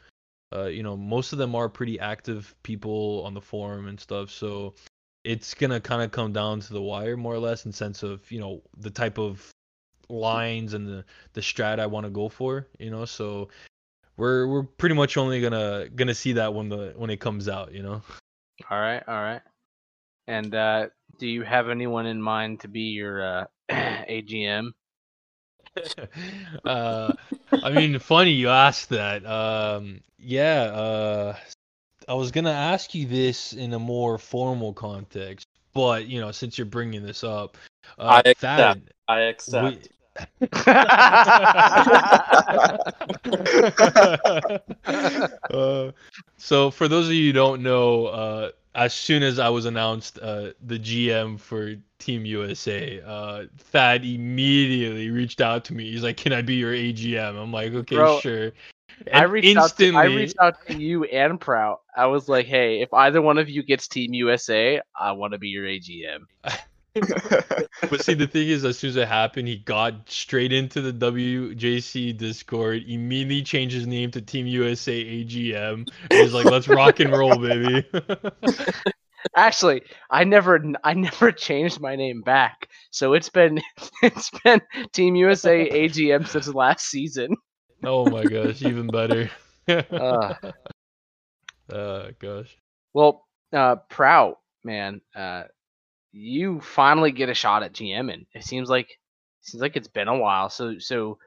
Uh, 0.55 0.65
you 0.65 0.83
know, 0.83 0.97
most 0.97 1.33
of 1.33 1.39
them 1.39 1.55
are 1.55 1.69
pretty 1.69 2.01
active 2.01 2.55
people 2.63 3.23
on 3.27 3.35
the 3.35 3.41
forum 3.41 3.87
and 3.87 4.01
stuff, 4.01 4.31
so 4.31 4.75
it's 5.25 5.55
gonna 5.55 5.81
kind 5.81 6.03
of 6.03 6.13
come 6.13 6.33
down 6.33 6.61
to 6.61 6.73
the 6.73 6.81
wire 6.81 7.17
more 7.17 7.35
or 7.35 7.39
less 7.41 7.67
in 7.67 7.73
sense 7.73 8.05
of 8.05 8.31
you 8.31 8.39
know 8.39 8.63
the 8.79 8.91
type 8.91 9.19
of 9.19 9.51
lines 10.09 10.73
and 10.73 10.87
the 10.87 11.05
the 11.33 11.41
strat 11.41 11.81
I 11.81 11.87
want 11.87 12.07
to 12.07 12.11
go 12.11 12.29
for. 12.29 12.67
You 12.79 12.91
know, 12.91 13.05
so 13.05 13.49
we're 14.17 14.47
we're 14.47 14.63
pretty 14.63 14.95
much 14.95 15.17
only 15.17 15.41
gonna 15.41 15.89
gonna 15.95 16.15
see 16.15 16.33
that 16.35 16.55
when 16.55 16.69
the 16.69 16.95
when 16.97 17.11
it 17.11 17.21
comes 17.21 17.49
out. 17.49 17.73
You 17.73 17.83
know. 17.83 18.03
All 18.71 18.81
right, 18.81 19.03
all 19.07 19.23
right. 19.23 19.43
And 20.27 20.55
uh, 20.55 20.87
do 21.19 21.27
you 21.27 21.43
have 21.43 21.69
anyone 21.69 22.07
in 22.07 22.21
mind 22.21 22.61
to 22.61 22.69
be 22.69 22.81
your 22.81 23.23
uh, 23.23 23.45
AGM? 23.71 24.73
uh, 26.65 27.13
I 27.53 27.71
mean, 27.71 27.99
funny 27.99 28.31
you 28.31 28.49
asked 28.49 28.89
that. 28.91 29.27
Um, 29.27 30.01
yeah, 30.19 30.63
uh, 30.63 31.37
I 32.09 32.15
was 32.15 32.31
gonna 32.31 32.51
ask 32.51 32.95
you 32.95 33.07
this 33.07 33.53
in 33.53 33.75
a 33.75 33.79
more 33.79 34.19
formal 34.19 34.73
context, 34.73 35.47
but 35.75 36.07
you 36.07 36.21
know, 36.21 36.33
since 36.33 36.57
you're 36.57 36.65
bringing 36.65 37.05
this 37.05 37.23
up, 37.23 37.57
uh, 37.99 38.23
I 38.25 38.35
Thad, 38.35 38.79
accept. 38.79 38.93
I 39.09 39.21
accept. 39.21 39.89
Uh, 45.51 45.91
so 46.37 46.71
for 46.71 46.89
those 46.89 47.07
of 47.07 47.13
you 47.13 47.27
who 47.29 47.33
don't 47.33 47.63
know, 47.63 48.07
uh, 48.07 48.51
as 48.75 48.93
soon 48.95 49.23
as 49.23 49.39
I 49.39 49.49
was 49.49 49.65
announced 49.65 50.19
uh, 50.21 50.51
the 50.65 50.79
GM 50.79 51.39
for 51.41 51.77
Team 51.99 52.25
USA, 52.27 53.01
uh, 53.07 53.45
Thad 53.57 54.05
immediately 54.05 55.11
reached 55.11 55.41
out 55.41 55.65
to 55.67 55.75
me. 55.75 55.91
He's 55.91 56.03
like, 56.03 56.17
"Can 56.19 56.33
I 56.33 56.43
be 56.43 56.55
your 56.57 56.73
AGM?" 56.73 57.41
I'm 57.41 57.53
like, 57.53 57.73
"Okay, 57.73 57.97
Bro, 57.97 58.21
sure." 58.21 58.53
I 59.13 59.25
And 59.25 59.33
reached 59.33 59.57
out. 59.59 59.77
To, 59.77 59.85
I 59.85 59.89
instantly- 59.89 60.17
reached 60.17 60.37
out 60.41 60.67
to 60.69 60.75
you 60.77 61.05
and 61.05 61.41
Prout. 61.41 61.81
I 61.97 62.07
was 62.07 62.29
like, 62.29 62.47
"Hey, 62.47 62.81
if 62.83 62.93
either 62.93 63.21
one 63.23 63.39
of 63.39 63.49
you 63.49 63.63
gets 63.63 63.89
Team 63.89 64.13
USA, 64.15 64.81
I 64.99 65.13
want 65.13 65.33
to 65.33 65.39
be 65.39 65.49
your 65.49 65.65
AGM." 65.65 66.27
But 67.91 68.03
see, 68.03 68.15
the 68.15 68.27
thing 68.27 68.49
is, 68.49 68.65
as 68.65 68.79
soon 68.79 68.91
as 68.91 68.97
it 68.97 69.07
happened, 69.07 69.49
he 69.49 69.57
got 69.57 70.09
straight 70.11 70.53
into 70.53 70.81
the 70.81 70.93
WJC 70.93 72.17
Discord, 72.17 72.85
immediately 72.89 73.43
changed 73.43 73.75
his 73.75 73.87
name 73.87 74.11
to 74.13 74.23
Team 74.23 74.47
USA 74.47 75.05
AGM. 75.05 75.89
He's 76.11 76.33
like, 76.33 76.47
"Let's 76.47 76.69
rock 76.69 77.01
and 77.01 77.13
roll, 77.13 77.37
baby." 77.39 77.87
Actually, 79.37 79.83
I 80.11 80.25
never, 80.25 80.65
I 80.85 80.95
never 80.95 81.33
changed 81.33 81.81
my 81.81 81.97
name 81.97 82.23
back. 82.23 82.69
So 82.91 83.13
it's 83.13 83.29
been, 83.29 83.61
it's 84.03 84.31
been 84.43 84.63
Team 84.93 85.17
USA 85.17 85.69
AGM 85.69 86.27
since 86.27 86.49
last 86.49 86.87
season. 86.87 87.37
oh 87.85 88.09
my 88.09 88.25
gosh, 88.25 88.63
even 88.63 88.87
better. 88.87 89.31
Uh, 89.69 90.35
uh, 91.71 92.11
gosh. 92.19 92.57
well, 92.95 93.27
uh, 93.53 93.77
Prout, 93.91 94.39
man, 94.65 95.01
uh, 95.15 95.43
you 96.17 96.61
finally 96.61 97.13
get 97.13 97.29
a 97.29 97.35
shot 97.35 97.63
at 97.63 97.73
GM, 97.73 98.11
and 98.11 98.27
It 98.35 98.45
seems 98.45 98.69
like, 98.71 98.89
seems 99.43 99.63
like 99.63 99.77
it's 99.77 99.89
been 99.89 100.09
a 100.09 100.19
while. 100.19 100.51
So, 100.51 100.79
so 100.79 101.19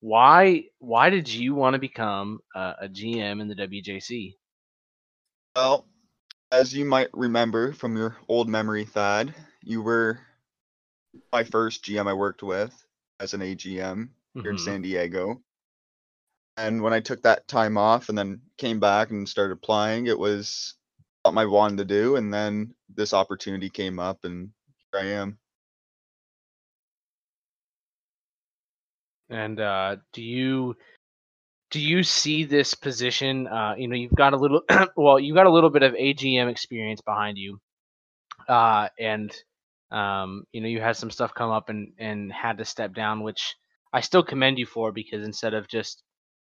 why 0.00 0.66
why 0.80 1.10
did 1.10 1.28
you 1.28 1.54
want 1.54 1.74
to 1.74 1.80
become 1.80 2.40
a, 2.54 2.74
a 2.82 2.88
GM 2.88 3.40
in 3.40 3.48
the 3.48 3.54
WJC? 3.56 4.36
Well, 5.54 5.86
as 6.52 6.74
you 6.74 6.84
might 6.84 7.10
remember 7.14 7.72
from 7.72 7.96
your 7.96 8.16
old 8.28 8.48
memory, 8.48 8.84
Thad, 8.84 9.34
you 9.62 9.82
were 9.82 10.20
my 11.32 11.42
first 11.44 11.84
GM 11.84 12.06
I 12.06 12.12
worked 12.14 12.42
with 12.42 12.86
as 13.18 13.34
an 13.34 13.42
AGM 13.42 14.14
here 14.42 14.50
in 14.52 14.58
Mhm. 14.58 14.58
San 14.58 14.82
Diego. 14.82 15.42
And 16.56 16.80
when 16.82 16.92
I 16.92 17.00
took 17.00 17.22
that 17.22 17.48
time 17.48 17.76
off 17.76 18.08
and 18.08 18.16
then 18.16 18.42
came 18.56 18.78
back 18.78 19.10
and 19.10 19.28
started 19.28 19.54
applying, 19.54 20.06
it 20.06 20.18
was 20.18 20.74
something 21.24 21.38
I 21.38 21.46
wanted 21.46 21.78
to 21.78 21.84
do. 21.84 22.16
And 22.16 22.32
then 22.32 22.74
this 22.94 23.14
opportunity 23.14 23.70
came 23.70 23.98
up, 23.98 24.24
and 24.24 24.50
here 24.92 25.00
I 25.00 25.06
am. 25.06 25.38
And 29.28 29.60
uh, 29.60 29.96
do 30.12 30.22
you 30.22 30.76
do 31.70 31.78
you 31.80 32.02
see 32.02 32.44
this 32.44 32.74
position? 32.74 33.46
Uh, 33.46 33.74
you 33.78 33.86
know, 33.86 33.94
you've 33.94 34.14
got 34.14 34.32
a 34.32 34.36
little 34.36 34.62
well, 34.96 35.20
you 35.20 35.34
got 35.34 35.46
a 35.46 35.52
little 35.52 35.70
bit 35.70 35.84
of 35.84 35.92
AGM 35.92 36.50
experience 36.50 37.00
behind 37.00 37.38
you, 37.38 37.60
uh, 38.48 38.88
and 38.98 39.32
um, 39.92 40.44
you 40.52 40.60
know, 40.60 40.68
you 40.68 40.80
had 40.80 40.96
some 40.96 41.10
stuff 41.10 41.32
come 41.34 41.50
up 41.50 41.68
and 41.68 41.92
and 41.98 42.32
had 42.32 42.58
to 42.58 42.64
step 42.64 42.92
down, 42.92 43.22
which 43.22 43.54
I 43.92 44.00
still 44.00 44.24
commend 44.24 44.58
you 44.58 44.66
for 44.66 44.90
because 44.90 45.24
instead 45.24 45.54
of 45.54 45.68
just 45.68 46.02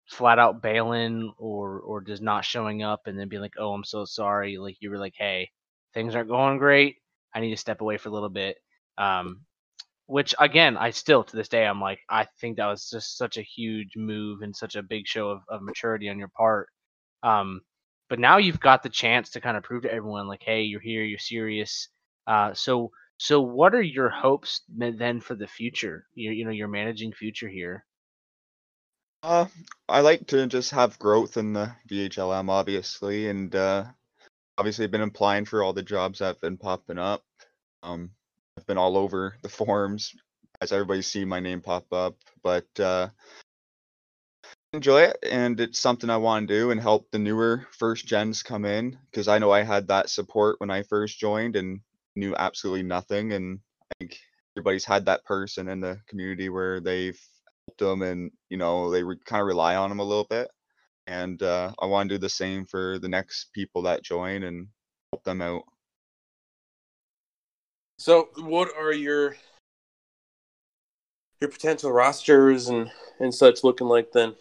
flat 0.07 0.39
out 0.39 0.63
bailing 0.63 1.33
or 1.39 1.81
or 1.81 2.01
just 2.03 2.23
not 2.23 2.45
showing 2.45 2.83
up 2.83 3.07
and 3.07 3.19
then 3.19 3.29
being 3.29 3.43
like, 3.43 3.55
oh, 3.59 3.73
I'm 3.73 3.85
so 3.85 4.05
sorry, 4.05 4.59
like 4.59 4.77
you 4.81 4.91
were 4.91 4.99
like, 4.99 5.15
hey, 5.17 5.51
things 5.95 6.15
aren't 6.15 6.29
going 6.29 6.59
great. 6.59 6.97
I 7.35 7.41
need 7.41 7.51
to 7.51 7.57
step 7.57 7.81
away 7.81 7.97
for 7.99 8.09
a 8.11 8.13
little 8.13 8.29
bit. 8.31 8.57
Um, 8.99 9.43
which 10.07 10.35
again 10.39 10.77
i 10.77 10.91
still 10.91 11.25
to 11.25 11.37
this 11.37 11.49
day 11.49 11.67
i'm 11.67 11.81
like 11.81 12.01
i 12.11 12.27
think 12.41 12.57
that 12.57 12.67
was 12.67 12.91
just 12.91 13.17
such 13.17 13.39
a 13.39 13.43
huge 13.43 13.93
move 13.97 14.43
and 14.43 14.55
such 14.55 14.77
a 14.77 14.83
big 14.83 15.07
show 15.07 15.31
of, 15.31 15.41
of 15.49 15.63
maturity 15.63 16.09
on 16.09 16.19
your 16.19 16.29
part 16.37 16.69
um 17.23 17.61
but 18.11 18.19
now 18.19 18.37
you've 18.37 18.61
got 18.61 18.83
the 18.83 18.89
chance 18.89 19.31
to 19.31 19.41
kind 19.41 19.57
of 19.57 19.63
prove 19.63 19.83
to 19.83 19.93
everyone 19.93 20.29
like 20.29 20.43
hey 20.43 20.63
you're 20.63 20.81
here 20.81 21.03
you're 21.03 21.19
serious 21.19 21.89
uh 22.27 22.53
so 22.53 22.91
so 23.17 23.41
what 23.41 23.75
are 23.75 23.83
your 23.83 24.11
hopes 24.11 24.63
then 24.77 25.21
for 25.21 25.35
the 25.35 25.47
future 25.47 26.07
you 26.15 26.31
you 26.31 26.45
know 26.45 26.51
your 26.51 26.69
managing 26.69 27.13
future 27.13 27.49
here 27.49 27.85
Uh, 29.25 29.47
I 29.89 30.03
like 30.03 30.27
to 30.27 30.47
just 30.47 30.73
have 30.73 30.99
growth 30.99 31.39
in 31.39 31.55
the 31.55 31.73
VHLM, 31.89 32.51
obviously, 32.51 33.31
and 33.31 33.57
uh, 33.57 33.85
obviously 34.59 34.85
I've 34.85 34.91
been 34.91 35.01
applying 35.01 35.47
for 35.47 35.63
all 35.63 35.73
the 35.73 35.83
jobs 35.83 36.19
that 36.19 36.27
have 36.27 36.41
been 36.43 36.59
popping 36.59 36.99
up. 36.99 37.23
Um, 37.83 38.11
I've 38.59 38.67
been 38.67 38.77
all 38.77 38.99
over 38.99 39.39
the 39.41 39.49
forums, 39.49 40.15
as 40.61 40.73
everybody's 40.73 41.07
seen 41.07 41.27
my 41.27 41.41
name 41.41 41.63
pop 41.63 41.91
up, 41.91 42.17
but 42.43 42.67
uh, 42.79 43.09
enjoy 44.75 45.05
it, 45.05 45.17
and 45.23 45.59
it's 45.59 45.79
something 45.79 46.11
I 46.11 46.19
want 46.19 46.47
to 46.47 46.55
do 46.55 46.71
and 46.71 46.79
help 46.79 47.11
the 47.11 47.19
newer 47.19 47.67
first 47.79 48.05
gens 48.05 48.43
come 48.43 48.67
in 48.67 48.99
because 49.11 49.27
I 49.27 49.39
know 49.39 49.51
I 49.51 49.63
had 49.63 49.89
that 49.89 50.11
support 50.11 50.57
when 50.61 50.71
I 50.71 50.83
first 50.83 51.19
joined 51.19 51.57
and 51.57 51.81
knew 52.15 52.37
absolutely 52.37 52.83
nothing, 52.83 53.33
and 53.33 53.61
I 53.81 53.95
think 54.01 54.19
everybody's 54.55 54.85
had 54.85 55.07
that 55.07 55.25
person 55.25 55.71
in 55.71 55.81
the 55.81 55.99
community 56.09 56.51
where 56.51 56.79
they've 56.79 57.19
them 57.79 58.03
and 58.03 58.31
you 58.51 58.57
know 58.57 58.91
they 58.91 59.03
re- 59.03 59.17
kind 59.25 59.41
of 59.41 59.47
rely 59.47 59.77
on 59.77 59.89
them 59.89 60.01
a 60.01 60.05
little 60.05 60.27
bit 60.29 60.49
and 61.07 61.43
uh, 61.43 61.73
i 61.81 61.87
want 61.87 62.09
to 62.09 62.15
do 62.15 62.19
the 62.19 62.29
same 62.29 62.65
for 62.67 62.99
the 62.99 63.09
next 63.09 63.53
people 63.53 63.83
that 63.83 64.03
join 64.03 64.43
and 64.45 64.69
help 65.13 65.25
them 65.25 65.43
out 65.43 65.63
So, 67.99 68.29
what 68.37 68.77
are 68.77 68.93
your 68.93 69.37
your 71.41 71.51
potential 71.51 71.93
rosters 71.93 72.69
and 72.69 72.91
and 73.21 73.35
such 73.35 73.65
looking 73.65 73.87
like 73.87 74.13
then? 74.13 74.35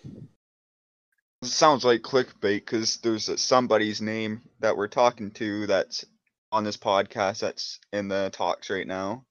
it 1.41 1.47
sounds 1.47 1.83
like 1.83 2.01
clickbait 2.01 2.39
because 2.41 2.97
there's 2.97 3.29
somebody's 3.41 4.01
name 4.01 4.41
that 4.59 4.75
we're 4.75 4.88
talking 4.88 5.31
to 5.31 5.67
that's 5.67 6.05
on 6.51 6.63
this 6.63 6.77
podcast 6.77 7.39
that's 7.39 7.79
in 7.91 8.07
the 8.07 8.29
talks 8.33 8.69
right 8.69 8.88
now 8.88 9.25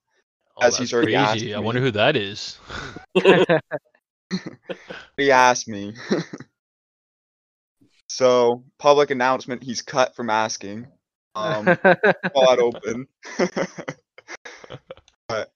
Oh, 0.57 0.67
As 0.67 0.77
he's 0.77 0.91
that's 0.91 0.95
already 0.95 1.15
asked 1.15 1.33
crazy. 1.33 1.55
I 1.55 1.61
wonder 1.61 1.81
who 1.81 1.91
that 1.93 2.17
is. 2.17 2.59
he 5.17 5.31
asked 5.31 5.69
me 5.69 5.95
so 8.09 8.65
public 8.79 9.11
announcement 9.11 9.63
he's 9.63 9.83
cut 9.83 10.17
from 10.17 10.31
asking 10.31 10.87
um 11.35 11.79
spot 12.27 12.59
open. 12.59 13.07
but 15.29 15.51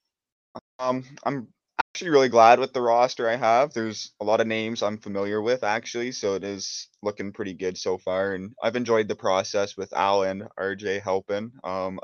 um, 0.79 1.03
I'm 1.23 1.47
actually 1.79 2.11
really 2.11 2.29
glad 2.29 2.59
with 2.59 2.73
the 2.73 2.81
roster 2.81 3.27
I 3.27 3.35
have. 3.35 3.73
There's 3.73 4.11
a 4.19 4.23
lot 4.23 4.41
of 4.41 4.47
names 4.47 4.83
I'm 4.83 4.97
familiar 4.97 5.41
with 5.41 5.63
actually, 5.63 6.11
so 6.11 6.35
it 6.35 6.43
is 6.43 6.89
looking 7.01 7.31
pretty 7.31 7.53
good 7.53 7.77
so 7.77 7.97
far. 7.97 8.33
And 8.33 8.53
I've 8.61 8.75
enjoyed 8.75 9.07
the 9.07 9.15
process 9.15 9.75
with 9.77 9.93
Al 9.93 10.23
and 10.23 10.43
RJ 10.59 11.01
helping. 11.01 11.51
Um, 11.63 11.99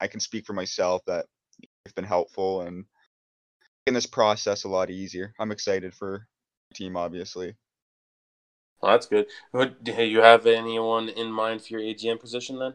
I 0.00 0.06
can 0.06 0.20
speak 0.20 0.46
for 0.46 0.52
myself 0.52 1.02
that 1.06 1.24
they've 1.24 1.37
been 1.94 2.04
helpful 2.04 2.62
and 2.62 2.84
making 3.86 3.94
this 3.94 4.06
process 4.06 4.64
a 4.64 4.68
lot 4.68 4.90
easier. 4.90 5.32
I'm 5.38 5.52
excited 5.52 5.94
for 5.94 6.26
the 6.70 6.74
team, 6.74 6.96
obviously. 6.96 7.56
Well, 8.80 8.92
that's 8.92 9.06
good. 9.06 9.26
Do 9.82 9.92
you 10.04 10.20
have 10.20 10.46
anyone 10.46 11.08
in 11.08 11.30
mind 11.30 11.62
for 11.62 11.78
your 11.78 11.80
AGM 11.80 12.18
position 12.20 12.58
then? 12.58 12.74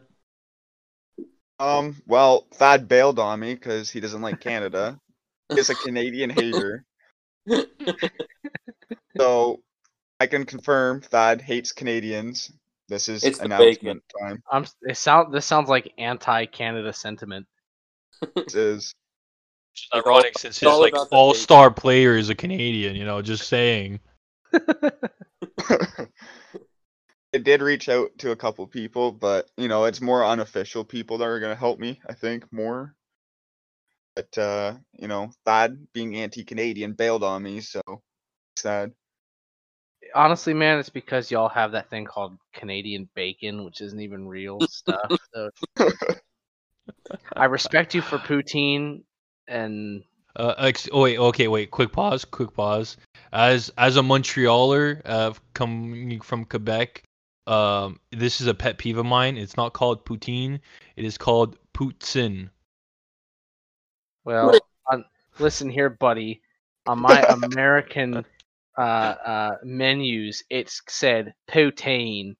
Um, 1.58 2.02
well, 2.06 2.46
Thad 2.54 2.88
bailed 2.88 3.18
on 3.18 3.40
me 3.40 3.54
because 3.54 3.90
he 3.90 4.00
doesn't 4.00 4.22
like 4.22 4.40
Canada. 4.40 4.98
He's 5.54 5.70
a 5.70 5.76
Canadian 5.76 6.30
hater. 6.30 6.84
So 9.18 9.62
I 10.20 10.26
can 10.28 10.46
confirm 10.46 11.00
Thad 11.02 11.42
hates 11.42 11.72
Canadians. 11.72 12.52
This 12.88 13.08
is 13.08 13.28
It's 13.28 13.40
announcement 13.40 14.02
time. 14.20 14.42
i'm 14.50 14.66
it 14.82 14.96
sound 14.96 15.32
this 15.34 15.46
sounds 15.46 15.68
like 15.68 15.92
anti-canada 15.98 16.92
sentiment 16.92 17.46
This 17.46 17.53
is 18.22 18.32
Which 18.34 18.54
is 18.54 18.94
It's 19.74 19.88
all- 19.92 20.02
ironic 20.06 20.38
since 20.38 20.56
it's 20.56 20.60
his 20.60 20.68
all 20.68 20.80
like 20.80 20.92
about 20.92 21.10
the 21.10 21.16
all 21.16 21.34
star 21.34 21.70
player 21.70 22.16
is 22.16 22.28
a 22.30 22.34
Canadian. 22.34 22.96
You 22.96 23.04
know, 23.04 23.22
just 23.22 23.48
saying. 23.48 24.00
it 27.32 27.42
did 27.42 27.62
reach 27.62 27.88
out 27.88 28.10
to 28.18 28.30
a 28.30 28.36
couple 28.36 28.66
people, 28.66 29.10
but 29.12 29.48
you 29.56 29.68
know, 29.68 29.84
it's 29.84 30.00
more 30.00 30.24
unofficial 30.24 30.84
people 30.84 31.18
that 31.18 31.24
are 31.26 31.40
gonna 31.40 31.54
help 31.56 31.78
me, 31.78 32.00
I 32.08 32.14
think, 32.14 32.44
more. 32.52 32.94
But 34.14 34.38
uh, 34.38 34.74
you 34.92 35.08
know, 35.08 35.32
Thad 35.44 35.88
being 35.92 36.16
anti-Canadian 36.16 36.92
bailed 36.92 37.24
on 37.24 37.42
me, 37.42 37.60
so 37.60 37.80
sad. 38.56 38.92
honestly 40.14 40.54
man 40.54 40.78
it's 40.78 40.90
because 40.90 41.30
y'all 41.32 41.48
have 41.48 41.72
that 41.72 41.90
thing 41.90 42.04
called 42.04 42.36
canadian 42.52 43.08
bacon 43.16 43.64
which 43.64 43.80
isn't 43.80 44.00
even 44.00 44.28
real 44.28 44.60
stuff 44.68 45.10
so 45.34 45.50
i 47.36 47.44
respect 47.44 47.94
you 47.94 48.02
for 48.02 48.18
poutine 48.18 49.02
and 49.48 50.02
Uh, 50.36 50.54
ex- 50.58 50.88
oh 50.92 51.02
wait, 51.02 51.18
okay, 51.18 51.46
wait. 51.48 51.70
Quick 51.70 51.92
pause. 51.92 52.24
Quick 52.24 52.52
pause. 52.54 52.96
As 53.32 53.70
as 53.78 53.96
a 53.96 54.00
Montrealer, 54.00 55.00
uh, 55.04 55.32
coming 55.54 56.20
from 56.20 56.44
Quebec, 56.44 57.04
um, 57.46 58.00
this 58.10 58.40
is 58.40 58.46
a 58.46 58.54
pet 58.54 58.78
peeve 58.78 58.98
of 58.98 59.06
mine. 59.06 59.36
It's 59.36 59.56
not 59.56 59.74
called 59.74 60.04
poutine. 60.04 60.60
It 60.96 61.04
is 61.04 61.18
called 61.18 61.56
poutine. 61.72 62.50
Well, 64.24 64.58
on, 64.90 65.04
listen 65.38 65.70
here, 65.70 65.90
buddy. 65.90 66.42
On 66.86 66.98
my 66.98 67.22
American 67.28 68.24
uh, 68.76 68.80
uh, 68.80 69.56
menus, 69.62 70.42
it's 70.50 70.82
said 70.88 71.34
poutine. 71.48 72.36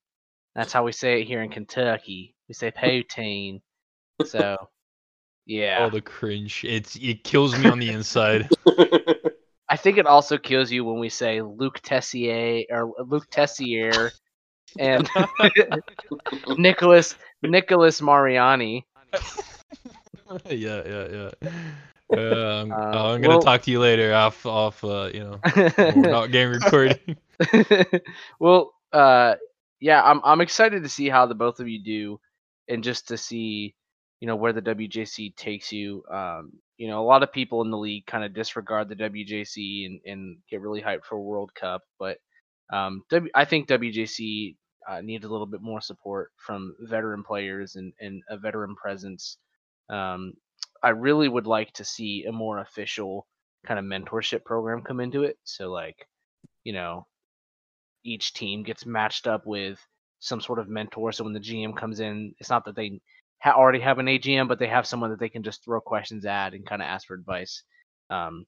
That's 0.55 0.73
how 0.73 0.83
we 0.83 0.91
say 0.91 1.21
it 1.21 1.27
here 1.27 1.43
in 1.43 1.49
Kentucky. 1.49 2.35
We 2.47 2.53
say 2.53 2.71
poutine. 2.71 3.61
So, 4.23 4.55
yeah. 5.45 5.83
All 5.83 5.89
the 5.89 6.01
cringe. 6.01 6.63
It's 6.63 6.95
it 6.95 7.23
kills 7.23 7.57
me 7.57 7.69
on 7.69 7.79
the 7.79 7.89
inside. 7.89 8.49
I 9.69 9.77
think 9.77 9.97
it 9.97 10.05
also 10.05 10.37
kills 10.37 10.71
you 10.71 10.85
when 10.85 10.99
we 10.99 11.09
say 11.09 11.41
Luke 11.41 11.79
Tessier 11.81 12.63
or 12.69 12.93
Luke 13.05 13.27
Tessier 13.31 14.11
and 14.79 15.09
Nicholas 16.57 17.15
Nicholas 17.41 18.01
Mariani. 18.01 18.85
yeah, 20.49 20.81
yeah, 20.85 21.07
yeah. 21.11 21.49
Uh, 22.13 22.61
I'm, 22.61 22.71
Uh, 22.71 22.75
I'm 22.75 23.21
gonna 23.21 23.29
well- 23.29 23.41
talk 23.41 23.63
to 23.63 23.71
you 23.71 23.79
later 23.79 24.13
off 24.13 24.45
off. 24.45 24.83
Uh, 24.83 25.09
you 25.13 25.19
know, 25.21 25.39
when 25.75 26.01
we're 26.01 26.11
not 26.11 26.31
getting 26.31 26.53
recording. 26.53 27.17
well, 28.39 28.73
uh, 28.93 29.35
yeah, 29.79 30.01
I'm 30.03 30.21
I'm 30.23 30.41
excited 30.41 30.83
to 30.83 30.89
see 30.89 31.09
how 31.09 31.25
the 31.25 31.35
both 31.35 31.59
of 31.59 31.67
you 31.67 31.83
do, 31.83 32.19
and 32.69 32.83
just 32.83 33.07
to 33.09 33.17
see, 33.17 33.73
you 34.25 34.27
know, 34.27 34.37
where 34.37 34.53
the 34.53 34.61
WJC 34.63 35.35
takes 35.35 35.71
you. 35.71 36.03
Um, 36.11 36.53
you 36.77 36.87
know, 36.87 36.99
a 36.99 37.05
lot 37.05 37.21
of 37.21 37.31
people 37.31 37.61
in 37.61 37.69
the 37.69 37.77
league 37.77 38.07
kind 38.07 38.23
of 38.23 38.33
disregard 38.33 38.89
the 38.89 38.95
WJC 38.95 39.85
and, 39.85 39.99
and 40.03 40.37
get 40.49 40.61
really 40.61 40.81
hyped 40.81 41.05
for 41.07 41.21
World 41.21 41.51
Cup, 41.53 41.83
but 41.99 42.17
um, 42.73 43.03
w, 43.11 43.31
I 43.35 43.45
think 43.45 43.67
WJC 43.67 44.55
uh, 44.89 45.01
needs 45.01 45.25
a 45.25 45.29
little 45.29 45.45
bit 45.45 45.61
more 45.61 45.79
support 45.79 46.31
from 46.37 46.75
veteran 46.79 47.23
players 47.23 47.75
and, 47.75 47.93
and 47.99 48.23
a 48.27 48.39
veteran 48.39 48.75
presence. 48.75 49.37
Um, 49.91 50.33
I 50.81 50.89
really 50.89 51.29
would 51.29 51.45
like 51.45 51.71
to 51.73 51.85
see 51.85 52.25
a 52.27 52.31
more 52.31 52.57
official 52.57 53.27
kind 53.67 53.77
of 53.77 53.85
mentorship 53.85 54.43
program 54.43 54.81
come 54.81 55.01
into 55.01 55.21
it. 55.21 55.37
So 55.43 55.69
like 55.71 56.07
you 56.63 56.73
know, 56.73 57.05
each 58.03 58.33
team 58.33 58.63
gets 58.63 58.87
matched 58.87 59.27
up 59.27 59.45
with 59.45 59.77
some 60.19 60.41
sort 60.41 60.57
of 60.57 60.67
mentor. 60.67 61.11
So 61.11 61.25
when 61.25 61.33
the 61.33 61.39
GM 61.39 61.77
comes 61.77 61.99
in, 61.99 62.33
it's 62.39 62.49
not 62.49 62.65
that 62.65 62.75
they 62.75 62.99
ha- 63.39 63.53
already 63.55 63.79
have 63.79 63.99
an 63.99 64.07
AGM, 64.07 64.47
but 64.47 64.59
they 64.59 64.67
have 64.67 64.87
someone 64.87 65.11
that 65.11 65.19
they 65.19 65.29
can 65.29 65.43
just 65.43 65.63
throw 65.63 65.81
questions 65.81 66.25
at 66.25 66.53
and 66.53 66.65
kind 66.65 66.81
of 66.81 66.87
ask 66.87 67.07
for 67.07 67.15
advice. 67.15 67.63
Um, 68.09 68.45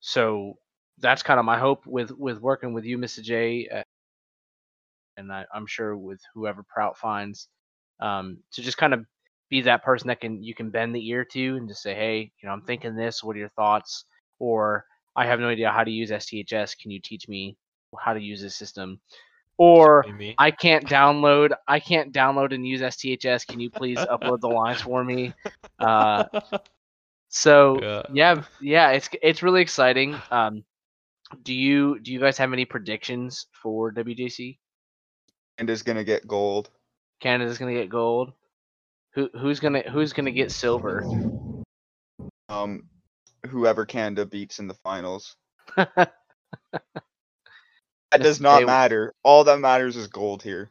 so 0.00 0.54
that's 0.98 1.22
kind 1.22 1.38
of 1.40 1.46
my 1.46 1.58
hope 1.58 1.86
with 1.86 2.10
with 2.12 2.40
working 2.40 2.72
with 2.72 2.84
you, 2.84 2.98
Mr. 2.98 3.22
J, 3.22 3.68
uh, 3.68 3.82
and 5.16 5.32
I, 5.32 5.44
I'm 5.54 5.66
sure 5.66 5.96
with 5.96 6.20
whoever 6.34 6.64
Prout 6.64 6.98
finds, 6.98 7.48
um, 8.00 8.38
to 8.52 8.62
just 8.62 8.78
kind 8.78 8.94
of 8.94 9.04
be 9.50 9.62
that 9.62 9.84
person 9.84 10.08
that 10.08 10.20
can 10.20 10.42
you 10.42 10.54
can 10.54 10.70
bend 10.70 10.94
the 10.94 11.08
ear 11.08 11.24
to 11.32 11.56
and 11.56 11.68
just 11.68 11.82
say, 11.82 11.94
hey, 11.94 12.32
you 12.42 12.48
know, 12.48 12.52
I'm 12.52 12.62
thinking 12.62 12.96
this. 12.96 13.22
What 13.22 13.36
are 13.36 13.40
your 13.40 13.50
thoughts? 13.50 14.04
Or 14.38 14.84
I 15.16 15.26
have 15.26 15.40
no 15.40 15.48
idea 15.48 15.70
how 15.70 15.84
to 15.84 15.90
use 15.90 16.10
STHS. 16.10 16.78
Can 16.78 16.90
you 16.90 17.00
teach 17.02 17.28
me 17.28 17.56
how 17.98 18.14
to 18.14 18.20
use 18.20 18.40
this 18.42 18.56
system? 18.56 19.00
Or 19.62 20.06
I 20.38 20.52
can't 20.52 20.86
download. 20.86 21.50
I 21.68 21.80
can't 21.80 22.14
download 22.14 22.54
and 22.54 22.66
use 22.66 22.80
STHS. 22.80 23.46
Can 23.46 23.60
you 23.60 23.68
please 23.68 23.98
upload 24.10 24.40
the 24.40 24.48
lines 24.48 24.80
for 24.80 25.04
me? 25.04 25.34
Uh, 25.78 26.24
so 27.28 27.78
Yeah. 27.82 28.02
yeah, 28.10 28.42
yeah, 28.62 28.90
it's 28.92 29.10
it's 29.22 29.42
really 29.42 29.60
exciting. 29.60 30.16
Um, 30.30 30.64
do 31.42 31.52
you 31.52 32.00
do 32.00 32.10
you 32.10 32.18
guys 32.20 32.38
have 32.38 32.54
any 32.54 32.64
predictions 32.64 33.48
for 33.52 33.92
WJC? 33.92 34.58
And 35.58 35.68
is 35.68 35.82
gonna 35.82 36.04
get 36.04 36.26
gold. 36.26 36.70
Canada's 37.20 37.58
gonna 37.58 37.74
get 37.74 37.90
gold. 37.90 38.32
Who 39.14 39.28
who's 39.38 39.60
gonna 39.60 39.82
who's 39.90 40.14
gonna 40.14 40.30
get 40.30 40.52
silver? 40.52 41.04
Um, 42.48 42.84
whoever 43.46 43.84
Canada 43.84 44.24
beats 44.24 44.58
in 44.58 44.68
the 44.68 44.74
finals. 44.82 45.36
That 48.10 48.22
does 48.22 48.40
not 48.40 48.60
They- 48.60 48.64
matter. 48.64 49.14
All 49.22 49.44
that 49.44 49.58
matters 49.60 49.96
is 49.96 50.08
gold 50.08 50.42
here. 50.42 50.70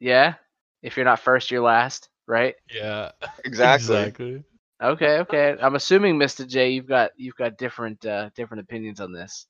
yeah, 0.00 0.34
if 0.82 0.96
you're 0.96 1.04
not 1.04 1.20
first, 1.20 1.50
you're 1.50 1.62
last, 1.62 2.08
right? 2.26 2.54
Yeah. 2.72 3.12
Exactly. 3.44 3.96
Exactly. 3.96 4.44
Okay, 4.82 5.18
okay. 5.20 5.56
I'm 5.60 5.76
assuming, 5.76 6.18
Mr. 6.18 6.46
J, 6.46 6.70
you've 6.70 6.88
got 6.88 7.12
you've 7.16 7.36
got 7.36 7.56
different 7.56 8.04
uh, 8.04 8.30
different 8.34 8.62
opinions 8.62 9.00
on 9.00 9.12
this. 9.12 9.46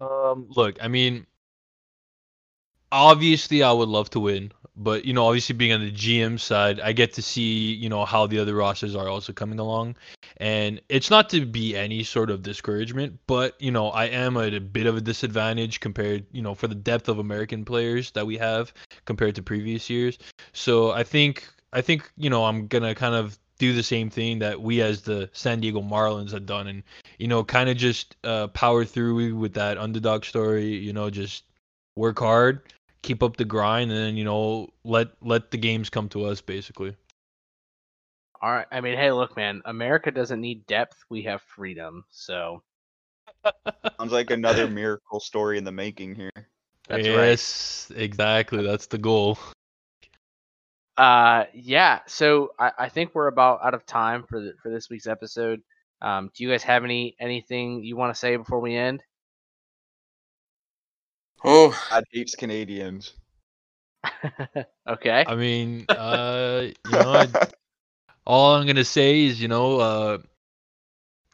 Um, 0.00 0.46
look, 0.48 0.78
I 0.80 0.86
mean, 0.88 1.26
obviously, 2.92 3.62
I 3.62 3.72
would 3.72 3.88
love 3.88 4.10
to 4.10 4.20
win, 4.20 4.52
but 4.80 5.04
you 5.04 5.12
know, 5.12 5.26
obviously, 5.26 5.54
being 5.54 5.72
on 5.72 5.80
the 5.80 5.92
GM 5.92 6.40
side, 6.40 6.80
I 6.80 6.92
get 6.92 7.12
to 7.14 7.22
see 7.22 7.74
you 7.74 7.90
know 7.90 8.04
how 8.06 8.26
the 8.26 8.38
other 8.38 8.54
rosters 8.54 8.96
are 8.96 9.08
also 9.08 9.32
coming 9.32 9.58
along, 9.58 9.96
and 10.38 10.80
it's 10.88 11.10
not 11.10 11.28
to 11.30 11.44
be 11.44 11.76
any 11.76 12.02
sort 12.02 12.30
of 12.30 12.42
discouragement, 12.42 13.18
but 13.26 13.60
you 13.60 13.70
know, 13.70 13.90
I 13.90 14.06
am 14.06 14.38
at 14.38 14.54
a 14.54 14.60
bit 14.60 14.86
of 14.86 14.96
a 14.96 15.00
disadvantage 15.00 15.80
compared, 15.80 16.24
you 16.32 16.40
know, 16.40 16.54
for 16.54 16.66
the 16.66 16.74
depth 16.74 17.08
of 17.10 17.18
American 17.18 17.64
players 17.64 18.10
that 18.12 18.26
we 18.26 18.38
have 18.38 18.72
compared 19.04 19.34
to 19.34 19.42
previous 19.42 19.90
years. 19.90 20.18
So 20.54 20.92
I 20.92 21.04
think 21.04 21.46
I 21.72 21.82
think 21.82 22.10
you 22.16 22.30
know 22.30 22.44
I'm 22.46 22.66
gonna 22.66 22.94
kind 22.94 23.14
of 23.14 23.38
do 23.58 23.74
the 23.74 23.82
same 23.82 24.08
thing 24.08 24.38
that 24.38 24.60
we 24.60 24.80
as 24.80 25.02
the 25.02 25.28
San 25.34 25.60
Diego 25.60 25.82
Marlins 25.82 26.32
had 26.32 26.46
done, 26.46 26.66
and 26.66 26.82
you 27.18 27.28
know, 27.28 27.44
kind 27.44 27.68
of 27.68 27.76
just 27.76 28.16
uh, 28.24 28.48
power 28.48 28.86
through 28.86 29.36
with 29.36 29.52
that 29.54 29.76
underdog 29.76 30.24
story. 30.24 30.68
You 30.68 30.94
know, 30.94 31.10
just 31.10 31.44
work 31.94 32.18
hard, 32.18 32.62
keep 33.02 33.22
up 33.22 33.36
the 33.36 33.44
grind, 33.44 33.90
and 33.90 34.00
then 34.00 34.16
you 34.16 34.24
know, 34.24 34.68
let 34.84 35.08
let 35.20 35.50
the 35.50 35.58
games 35.58 35.90
come 35.90 36.08
to 36.10 36.24
us, 36.24 36.40
basically. 36.40 36.96
All 38.42 38.50
right. 38.50 38.66
I 38.72 38.80
mean, 38.80 38.96
hey, 38.96 39.12
look, 39.12 39.36
man. 39.36 39.60
America 39.66 40.10
doesn't 40.10 40.40
need 40.40 40.66
depth. 40.66 40.96
We 41.10 41.22
have 41.24 41.42
freedom. 41.42 42.04
So 42.10 42.62
Sounds 43.98 44.12
like 44.12 44.30
another 44.30 44.68
miracle 44.68 45.20
story 45.20 45.58
in 45.58 45.64
the 45.64 45.72
making 45.72 46.14
here. 46.14 46.30
That's 46.88 47.06
right. 47.08 47.16
yes, 47.16 47.92
exactly. 47.94 48.62
That's 48.64 48.86
the 48.86 48.98
goal. 48.98 49.38
Uh, 50.96 51.44
yeah. 51.54 52.00
So 52.06 52.50
I, 52.58 52.72
I 52.78 52.88
think 52.88 53.14
we're 53.14 53.28
about 53.28 53.60
out 53.64 53.74
of 53.74 53.86
time 53.86 54.24
for 54.28 54.40
the, 54.40 54.54
for 54.62 54.70
this 54.70 54.90
week's 54.90 55.06
episode. 55.06 55.62
Um, 56.02 56.30
do 56.34 56.44
you 56.44 56.50
guys 56.50 56.62
have 56.62 56.84
any 56.84 57.14
anything 57.20 57.84
you 57.84 57.96
want 57.96 58.12
to 58.14 58.18
say 58.18 58.36
before 58.36 58.60
we 58.60 58.74
end? 58.74 59.02
Oh, 61.44 61.78
God 61.90 62.04
hates 62.12 62.34
Canadians. 62.34 63.14
okay. 64.88 65.24
I 65.26 65.34
mean, 65.34 65.86
uh, 65.90 66.66
you 66.84 66.92
know, 66.92 67.12
I- 67.12 67.28
all 68.26 68.54
I'm 68.54 68.66
gonna 68.66 68.84
say 68.84 69.24
is, 69.24 69.40
you 69.40 69.48
know, 69.48 69.80
uh, 69.80 70.18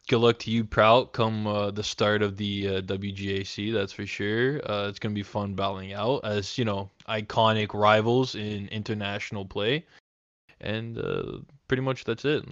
good 0.08 0.18
luck 0.18 0.38
to 0.40 0.50
you, 0.50 0.64
Prout. 0.64 1.12
Come 1.12 1.46
uh, 1.46 1.70
the 1.70 1.82
start 1.82 2.22
of 2.22 2.36
the 2.36 2.76
uh, 2.76 2.80
WGAC, 2.82 3.72
that's 3.72 3.92
for 3.92 4.06
sure. 4.06 4.60
Uh, 4.70 4.88
it's 4.88 4.98
gonna 4.98 5.14
be 5.14 5.22
fun 5.22 5.54
battling 5.54 5.92
out 5.92 6.20
as 6.24 6.56
you 6.56 6.64
know 6.64 6.90
iconic 7.08 7.74
rivals 7.74 8.34
in 8.34 8.68
international 8.68 9.44
play, 9.44 9.84
and 10.60 10.98
uh, 10.98 11.38
pretty 11.68 11.82
much 11.82 12.04
that's 12.04 12.24
it. 12.24 12.44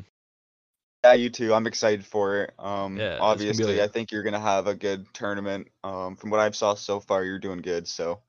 Yeah, 1.05 1.13
you 1.13 1.29
too. 1.29 1.53
I'm 1.53 1.67
excited 1.67 2.03
for 2.07 2.45
it. 2.45 2.55
Um, 2.59 2.97
Yeah, 2.97 3.13
it's 3.13 3.19
gonna 3.21 3.37
be 3.37 3.51
obviously, 3.51 3.75
like- 3.79 3.91
I 3.91 3.93
think 3.93 4.11
you're 4.11 4.23
gonna 4.23 4.41
have 4.41 4.67
a 4.67 4.75
good 4.75 5.07
tournament. 5.13 5.69
Um, 5.85 6.17
from 6.17 6.31
what 6.31 6.41
I've 6.41 6.57
saw 6.57 6.75
so 6.75 6.99
far, 6.99 7.25
you're 7.25 7.39
doing 7.39 7.61
good. 7.61 7.87
So, 7.87 8.23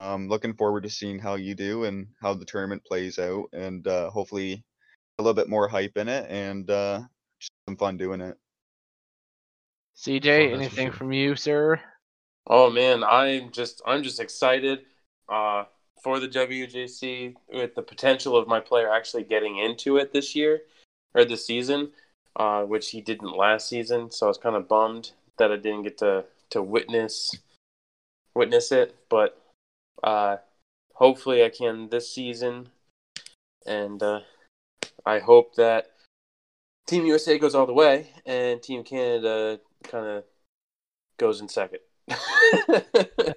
um, 0.00 0.28
looking 0.28 0.52
forward 0.52 0.82
to 0.82 0.90
seeing 0.90 1.18
how 1.18 1.36
you 1.36 1.54
do 1.54 1.84
and 1.84 2.06
how 2.20 2.34
the 2.34 2.44
tournament 2.44 2.84
plays 2.84 3.18
out, 3.18 3.48
and 3.54 3.86
uh, 3.88 4.10
hopefully 4.10 4.62
a 5.18 5.22
little 5.22 5.32
bit 5.34 5.48
more 5.48 5.68
hype 5.68 5.96
in 5.96 6.06
it 6.06 6.30
and 6.30 6.70
uh, 6.70 7.00
just 7.40 7.50
some 7.66 7.78
fun 7.78 7.96
doing 7.96 8.20
it. 8.20 8.36
CJ, 9.96 10.22
Fun, 10.22 10.26
that's 10.26 10.50
for 10.50 10.56
anything 10.56 10.86
sure. 10.88 10.92
from 10.92 11.12
you, 11.12 11.34
sir? 11.34 11.80
oh 12.46 12.70
man, 12.70 13.02
I'm 13.04 13.50
just 13.52 13.80
I'm 13.86 14.02
just 14.02 14.20
excited 14.20 14.80
uh, 15.30 15.64
for 16.02 16.20
the 16.20 16.28
WJC 16.28 17.36
with 17.48 17.74
the 17.74 17.82
potential 17.82 18.36
of 18.36 18.46
my 18.46 18.60
player 18.60 18.92
actually 18.92 19.24
getting 19.24 19.56
into 19.58 19.96
it 19.96 20.12
this 20.12 20.36
year 20.36 20.60
or 21.14 21.24
this 21.24 21.46
season, 21.46 21.90
uh, 22.38 22.62
which 22.62 22.90
he 22.90 23.00
didn't 23.00 23.36
last 23.36 23.68
season. 23.68 24.10
So 24.10 24.26
I 24.26 24.28
was 24.28 24.38
kind 24.38 24.56
of 24.56 24.68
bummed 24.68 25.12
that 25.38 25.52
I 25.52 25.56
didn't 25.56 25.82
get 25.82 25.98
to 25.98 26.24
to 26.50 26.62
witness 26.62 27.34
witness 28.34 28.72
it, 28.72 28.96
but 29.10 29.40
uh, 30.02 30.36
hopefully 30.94 31.44
I 31.44 31.50
can 31.50 31.88
this 31.90 32.10
season, 32.10 32.68
and 33.66 34.02
uh, 34.02 34.20
I 35.04 35.18
hope 35.18 35.56
that 35.56 35.90
Team 36.86 37.04
USA 37.04 37.38
goes 37.38 37.54
all 37.54 37.66
the 37.66 37.72
way 37.74 38.10
and 38.24 38.62
Team 38.62 38.82
Canada 38.82 39.60
kind 39.82 40.06
of 40.06 40.24
goes 41.18 41.40
in 41.40 41.48
second. 41.48 41.80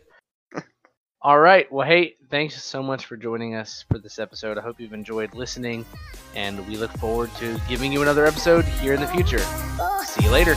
All 1.23 1.39
right. 1.39 1.71
Well, 1.71 1.85
hey, 1.85 2.15
thanks 2.31 2.63
so 2.63 2.81
much 2.81 3.05
for 3.05 3.15
joining 3.15 3.53
us 3.53 3.85
for 3.87 3.99
this 3.99 4.17
episode. 4.17 4.57
I 4.57 4.61
hope 4.61 4.79
you've 4.79 4.93
enjoyed 4.93 5.35
listening, 5.35 5.85
and 6.35 6.67
we 6.67 6.77
look 6.77 6.91
forward 6.93 7.29
to 7.35 7.61
giving 7.69 7.91
you 7.91 8.01
another 8.01 8.25
episode 8.25 8.65
here 8.65 8.93
in 8.93 9.01
the 9.01 9.07
future. 9.07 9.45
See 10.03 10.23
you 10.23 10.31
later. 10.31 10.55